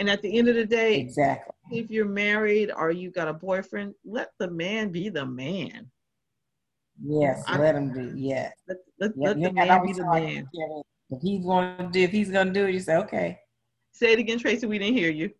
And 0.00 0.08
at 0.08 0.22
the 0.22 0.38
end 0.38 0.48
of 0.48 0.54
the 0.54 0.64
day, 0.64 0.96
Exactly. 0.96 1.54
if 1.70 1.90
you're 1.90 2.06
married 2.08 2.72
or 2.74 2.90
you 2.90 3.10
got 3.10 3.28
a 3.28 3.34
boyfriend, 3.34 3.94
let 4.04 4.30
the 4.38 4.50
man 4.50 4.88
be 4.88 5.10
the 5.10 5.26
man. 5.26 5.90
Yes. 7.04 7.44
I- 7.46 7.58
let 7.58 7.74
him 7.76 7.92
do. 7.92 8.14
Yes. 8.16 8.54
Let, 8.66 8.78
let, 8.98 9.12
Yeah, 9.14 9.28
let 9.28 9.42
the 9.42 9.52
man 9.52 9.86
be 9.86 9.92
the 9.92 10.04
man. 10.06 10.48
If 11.10 11.20
he's 11.20 11.44
going 11.44 11.76
to 11.76 11.88
do, 11.92 12.00
if 12.00 12.10
he's 12.10 12.30
going 12.30 12.46
to 12.46 12.52
do 12.52 12.66
it, 12.66 12.72
you 12.72 12.80
say 12.80 12.96
okay. 12.96 13.40
Say 13.92 14.14
it 14.14 14.18
again, 14.18 14.38
Tracy. 14.38 14.66
We 14.66 14.78
didn't 14.78 14.94
hear 14.96 15.10
you. 15.10 15.30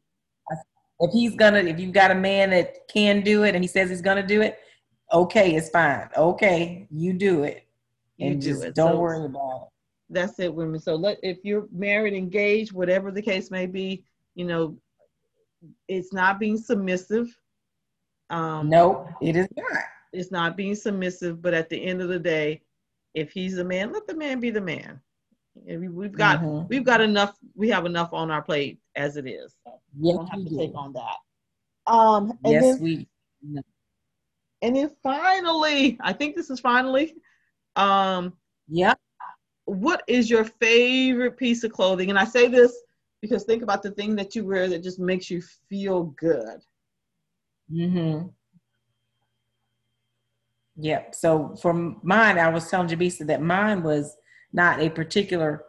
If 1.03 1.11
he's 1.13 1.35
gonna, 1.35 1.61
if 1.61 1.81
you've 1.81 1.95
got 1.95 2.11
a 2.11 2.15
man 2.15 2.51
that 2.51 2.87
can 2.93 3.23
do 3.23 3.45
it 3.45 3.55
and 3.55 3.65
he 3.65 3.69
says 3.69 3.89
he's 3.89 4.03
gonna 4.03 4.27
do 4.27 4.43
it, 4.43 4.59
okay, 5.11 5.55
it's 5.57 5.71
fine. 5.71 6.11
Okay, 6.15 6.87
you 6.91 7.15
do 7.15 7.45
it, 7.45 7.67
You 8.19 8.35
do 8.35 8.41
just 8.41 8.65
it. 8.65 8.75
don't 8.75 8.93
So 8.93 9.01
worry 9.01 9.25
about 9.25 9.63
it. 9.63 9.69
That's 10.11 10.39
it, 10.41 10.53
women. 10.55 10.79
So 10.79 10.97
let 10.97 11.17
if 11.23 11.39
you're 11.43 11.67
married, 11.73 12.13
engaged, 12.13 12.73
whatever 12.73 13.11
the 13.11 13.23
case 13.23 13.51
may 13.51 13.65
be, 13.65 14.05
you 14.35 14.45
know, 14.47 14.77
it's 15.89 16.13
not 16.13 16.39
being 16.41 16.57
submissive. 16.57 17.37
Um, 18.31 18.69
Nope, 18.69 19.09
it 19.21 19.37
is 19.37 19.49
not. 19.57 19.83
it's 20.13 20.31
not 20.31 20.57
being 20.57 20.75
submissive. 20.75 21.43
But 21.43 21.55
at 21.55 21.69
the 21.69 21.83
end 21.83 22.01
of 22.01 22.09
the 22.09 22.19
day, 22.19 22.63
if 23.15 23.33
he's 23.33 23.59
a 23.59 23.65
man, 23.65 23.93
let 23.93 24.07
the 24.07 24.15
man 24.15 24.41
be 24.41 24.51
the 24.51 24.61
man. 24.61 25.01
We- 25.55 25.89
We've 25.89 26.13
got 26.13 26.41
Mhm. 26.41 26.69
we've 26.69 26.85
got 26.85 27.01
enough. 27.01 27.37
We 27.55 27.69
have 27.71 27.87
enough 27.87 28.13
on 28.13 28.31
our 28.31 28.43
plate 28.43 28.81
as 28.97 29.17
it 29.17 29.27
is. 29.27 29.55
So 29.65 29.81
we 29.99 30.09
Yes, 30.09 30.17
don't 30.17 30.27
have 30.29 30.45
to 30.45 30.49
do. 30.49 30.57
take 30.59 30.75
on 30.75 30.93
that. 30.95 31.17
Um, 31.87 32.31
and 32.45 32.53
Yes, 32.53 32.79
then 32.79 32.81
we. 32.83 33.09
and 34.63 34.77
then 34.77 34.91
finally, 35.03 35.99
I 36.01 36.13
think 36.13 36.37
this 36.37 36.51
is 36.51 36.61
finally. 36.61 37.17
Um, 37.77 38.37
Yep. 38.69 38.99
what 39.65 40.03
is 40.07 40.29
your 40.31 40.45
favorite 40.45 41.37
piece 41.37 41.65
of 41.65 41.73
clothing? 41.73 42.11
And 42.11 42.19
I 42.19 42.25
say 42.25 42.47
this 42.49 42.73
because 43.21 43.45
think 43.45 43.63
about 43.63 43.83
the 43.83 43.91
thing 43.91 44.17
that 44.17 44.35
you 44.35 44.45
wear 44.45 44.69
that 44.69 44.83
just 44.83 44.99
makes 44.99 45.31
you 45.31 45.43
feel 45.69 46.05
good. 46.05 46.61
Mm-hmm. 47.73 48.29
Yep. 50.77 51.15
So 51.15 51.55
for 51.61 51.75
mine, 52.03 52.39
I 52.39 52.49
was 52.49 52.69
telling 52.69 52.89
Jabisa 52.89 53.27
that 53.27 53.43
mine 53.43 53.83
was 53.83 54.17
not 54.53 54.81
a 54.81 54.89
particular 54.89 55.65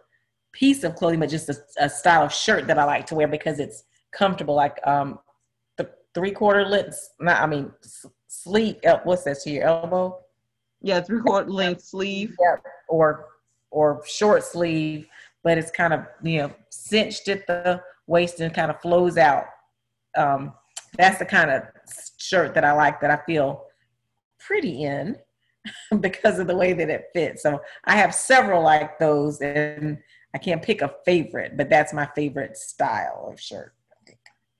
piece 0.53 0.83
of 0.83 0.95
clothing, 0.95 1.19
but 1.19 1.29
just 1.29 1.49
a, 1.49 1.57
a 1.79 1.89
style 1.89 2.23
of 2.23 2.33
shirt 2.33 2.67
that 2.67 2.79
I 2.79 2.85
like 2.85 3.05
to 3.07 3.15
wear 3.15 3.27
because 3.27 3.59
it's 3.59 3.83
comfortable. 4.11 4.55
Like 4.55 4.77
um, 4.85 5.19
the 5.77 5.89
three 6.13 6.31
quarter 6.31 6.65
lengths. 6.65 7.11
Not, 7.19 7.41
I 7.41 7.45
mean, 7.45 7.71
sleeve. 8.27 8.77
What's 9.03 9.23
that 9.23 9.39
to 9.41 9.49
your 9.49 9.63
Elbow. 9.65 10.19
Yeah, 10.81 11.01
three 11.01 11.21
quarter 11.21 11.49
length 11.49 11.83
sleeve. 11.83 12.35
Yeah, 12.39 12.55
or 12.87 13.27
or 13.71 14.03
short 14.05 14.43
sleeve, 14.43 15.07
but 15.43 15.57
it's 15.57 15.71
kind 15.71 15.93
of 15.93 16.05
you 16.23 16.39
know 16.39 16.51
cinched 16.69 17.27
at 17.27 17.47
the 17.47 17.81
waist 18.07 18.39
and 18.39 18.53
kind 18.53 18.71
of 18.71 18.81
flows 18.81 19.17
out. 19.17 19.45
Um, 20.17 20.53
that's 20.97 21.19
the 21.19 21.25
kind 21.25 21.49
of 21.49 21.63
shirt 22.17 22.53
that 22.53 22.65
I 22.65 22.73
like 22.73 22.99
that 23.01 23.11
I 23.11 23.19
feel 23.25 23.65
pretty 24.39 24.83
in 24.83 25.15
because 25.99 26.39
of 26.39 26.47
the 26.47 26.55
way 26.55 26.73
that 26.73 26.89
it 26.89 27.05
fits. 27.13 27.43
So 27.43 27.61
I 27.85 27.95
have 27.95 28.13
several 28.13 28.63
like 28.63 28.99
those, 28.99 29.41
and 29.41 29.97
I 30.33 30.37
can't 30.37 30.61
pick 30.61 30.81
a 30.81 30.93
favorite, 31.05 31.57
but 31.57 31.69
that's 31.69 31.93
my 31.93 32.07
favorite 32.15 32.57
style 32.57 33.29
of 33.31 33.39
shirt. 33.39 33.73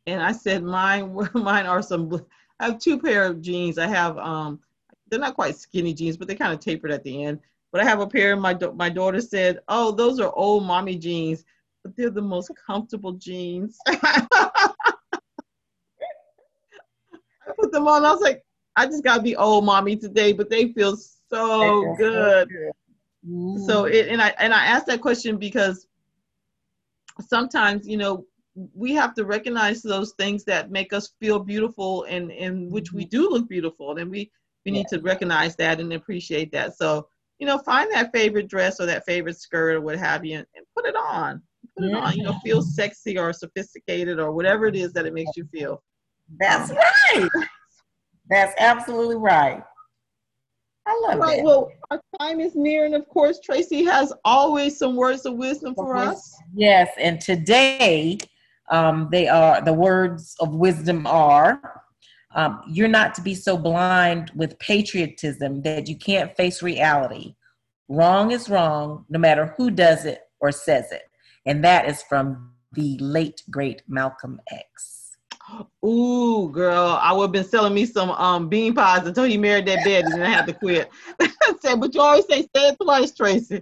And 0.08 0.22
I 0.22 0.32
said 0.32 0.64
mine. 0.64 1.16
Mine 1.34 1.66
are 1.66 1.82
some. 1.82 2.26
I 2.60 2.66
have 2.66 2.80
two 2.80 3.00
pair 3.00 3.26
of 3.26 3.42
jeans. 3.42 3.78
I 3.78 3.88
have 3.88 4.18
um, 4.18 4.60
they're 5.10 5.20
not 5.20 5.36
quite 5.36 5.56
skinny 5.56 5.94
jeans, 5.94 6.18
but 6.18 6.28
they 6.28 6.36
kind 6.36 6.54
of 6.54 6.60
tapered 6.60 6.92
at 6.92 7.04
the 7.04 7.24
end. 7.24 7.40
But 7.72 7.82
I 7.82 7.86
have 7.86 8.02
a 8.02 8.08
pair. 8.08 8.36
My 8.36 8.58
my 8.76 8.90
daughter 8.90 9.22
said, 9.22 9.60
"Oh, 9.68 9.92
those 9.92 10.20
are 10.20 10.34
old 10.36 10.66
mommy 10.66 10.98
jeans, 10.98 11.44
but 11.84 11.96
they're 11.96 12.10
the 12.10 12.22
most 12.22 12.52
comfortable 12.68 13.14
jeans." 13.14 13.78
I 13.88 14.68
put 17.60 17.72
them 17.72 17.88
on. 17.88 18.06
I 18.06 18.12
was 18.12 18.22
like, 18.22 18.44
I 18.76 18.86
just 18.86 19.04
gotta 19.04 19.22
be 19.22 19.36
old 19.36 19.66
mommy 19.66 19.96
today, 19.96 20.34
but 20.34 20.50
they 20.50 20.74
feel 20.74 20.98
so 21.30 21.96
good. 21.98 22.50
So, 22.50 23.58
so 23.68 23.86
it 23.86 24.10
and 24.10 24.22
I 24.22 24.30
and 24.40 24.54
I 24.54 24.66
asked 24.66 24.88
that 24.88 25.02
question 25.02 25.38
because 25.38 25.88
sometimes 27.20 27.88
you 27.88 27.98
know 27.98 28.26
we 28.74 28.94
have 28.94 29.14
to 29.16 29.26
recognize 29.26 29.82
those 29.82 30.14
things 30.14 30.44
that 30.46 30.72
make 30.72 30.92
us 30.92 31.14
feel 31.20 31.40
beautiful 31.40 32.04
and 32.04 32.32
in 32.32 32.70
which 32.70 32.92
we 32.92 33.04
mm-hmm. 33.04 33.10
do 33.10 33.30
look 33.30 33.48
beautiful 33.48 33.98
and 33.98 34.10
we 34.10 34.32
we 34.66 34.72
need 34.72 34.88
to 34.90 35.00
recognize 35.00 35.56
that 35.56 35.80
and 35.80 35.94
appreciate 35.94 36.52
that 36.52 36.78
so 36.78 37.08
you 37.42 37.48
know 37.48 37.58
find 37.58 37.92
that 37.92 38.14
favorite 38.14 38.48
dress 38.48 38.80
or 38.80 38.86
that 38.86 39.04
favorite 39.06 39.38
skirt 39.38 39.76
or 39.76 39.82
what 39.82 39.98
have 39.98 40.24
you 40.24 40.38
and, 40.38 40.48
and 40.56 40.66
put 40.74 40.86
it 40.86 40.96
on 40.96 41.42
put 41.78 41.86
it 41.88 41.94
on 41.94 42.16
you 42.16 42.24
know 42.24 42.34
feel 42.44 42.62
sexy 42.62 43.18
or 43.18 43.34
sophisticated 43.34 44.18
or 44.20 44.32
whatever 44.32 44.68
it 44.68 44.76
is 44.78 44.94
that 44.94 45.06
it 45.06 45.14
makes 45.14 45.32
you 45.36 45.46
feel 45.52 45.84
that's 46.40 46.72
um, 46.72 46.78
right 46.78 47.30
that's 48.32 48.56
absolutely 48.60 49.18
right. 49.18 49.62
I 50.88 51.00
love 51.04 51.20
right, 51.20 51.38
that. 51.38 51.44
Well, 51.44 51.70
our 51.92 52.02
time 52.20 52.40
is 52.40 52.56
near, 52.56 52.86
and 52.86 52.96
of 52.96 53.08
course, 53.10 53.40
Tracy 53.40 53.84
has 53.84 54.14
always 54.24 54.80
some 54.80 54.96
words 54.96 55.26
of 55.26 55.36
wisdom 55.36 55.76
for 55.76 55.96
us. 55.98 56.34
Yes, 56.56 56.90
and 56.98 57.20
today 57.20 58.18
um, 58.70 59.10
they 59.12 59.28
are 59.28 59.62
the 59.62 59.74
words 59.74 60.36
of 60.40 60.56
wisdom 60.56 61.06
are 61.06 61.84
um, 62.34 62.62
you're 62.68 62.88
not 62.88 63.14
to 63.16 63.22
be 63.22 63.36
so 63.36 63.58
blind 63.58 64.32
with 64.36 64.58
patriotism 64.60 65.62
that 65.64 65.88
you 65.88 65.96
can't 65.96 66.36
face 66.36 66.62
reality. 66.62 67.36
Wrong 67.90 68.32
is 68.32 68.50
wrong, 68.50 69.06
no 69.10 69.20
matter 69.20 69.54
who 69.58 69.70
does 69.70 70.06
it 70.06 70.22
or 70.40 70.52
says 70.52 70.92
it. 70.92 71.04
And 71.46 71.64
that 71.64 71.90
is 71.90 72.04
from 72.04 72.52
the 72.74 72.98
late, 73.00 73.44
great 73.50 73.82
Malcolm 73.88 74.40
X. 74.52 75.18
Ooh, 75.86 76.50
girl, 76.54 76.98
I 77.02 77.12
would 77.12 77.24
have 77.24 77.32
been 77.34 77.44
selling 77.44 77.74
me 77.74 77.86
some 77.86 78.12
um 78.12 78.48
bean 78.48 78.74
pies 78.74 79.06
until 79.06 79.26
he 79.26 79.38
married 79.38 79.66
that 79.66 79.84
Betty 79.84 80.14
and 80.14 80.24
I 80.24 80.30
had 80.30 80.48
to 80.48 80.54
quit. 80.54 80.90
said, 81.62 81.80
but 81.80 81.94
you 81.94 82.02
always 82.02 82.26
say 82.30 82.44
say 82.56 82.70
it 82.70 82.78
twice, 82.82 83.12
Tracy. 83.12 83.62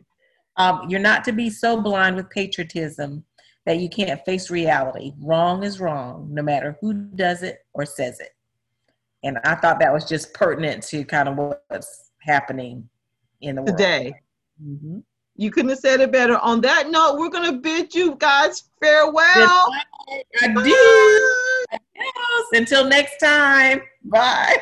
Um, 0.58 0.88
you're 0.90 1.00
not 1.00 1.24
to 1.24 1.32
be 1.32 1.50
so 1.50 1.82
blind 1.82 2.16
with 2.16 2.30
patriotism 2.30 3.24
that 3.66 3.80
you 3.80 3.90
can't 3.90 4.24
face 4.26 4.50
reality. 4.50 5.14
Wrong 5.20 5.64
is 5.64 5.80
wrong, 5.80 6.28
no 6.32 6.42
matter 6.42 6.78
who 6.82 6.94
does 6.94 7.44
it 7.44 7.60
or 7.74 7.86
says 7.86 8.20
it. 8.20 8.32
And 9.24 9.38
I 9.44 9.56
thought 9.56 9.80
that 9.80 9.94
was 9.94 10.06
just 10.06 10.34
pertinent 10.34 10.84
to 10.84 11.04
kind 11.04 11.28
of 11.28 11.36
what's 11.36 12.12
happening 12.22 12.90
in 13.42 13.56
the 13.56 13.64
today. 13.64 14.04
world. 14.04 14.16
Mm-hmm. 14.64 15.00
You 15.36 15.52
couldn't 15.52 15.70
have 15.70 15.80
said 15.80 16.02
it 16.02 16.12
better. 16.12 16.38
On 16.40 16.60
that 16.62 16.90
note, 16.90 17.16
we're 17.18 17.30
going 17.30 17.50
to 17.50 17.60
bid 17.60 17.96
you 17.96 18.16
guys 18.16 18.64
farewell. 18.82 19.24
I 20.42 20.54
do. 20.64 21.78
Until 22.52 22.86
next 22.86 23.20
time. 23.20 23.82
Bye. 24.04 24.58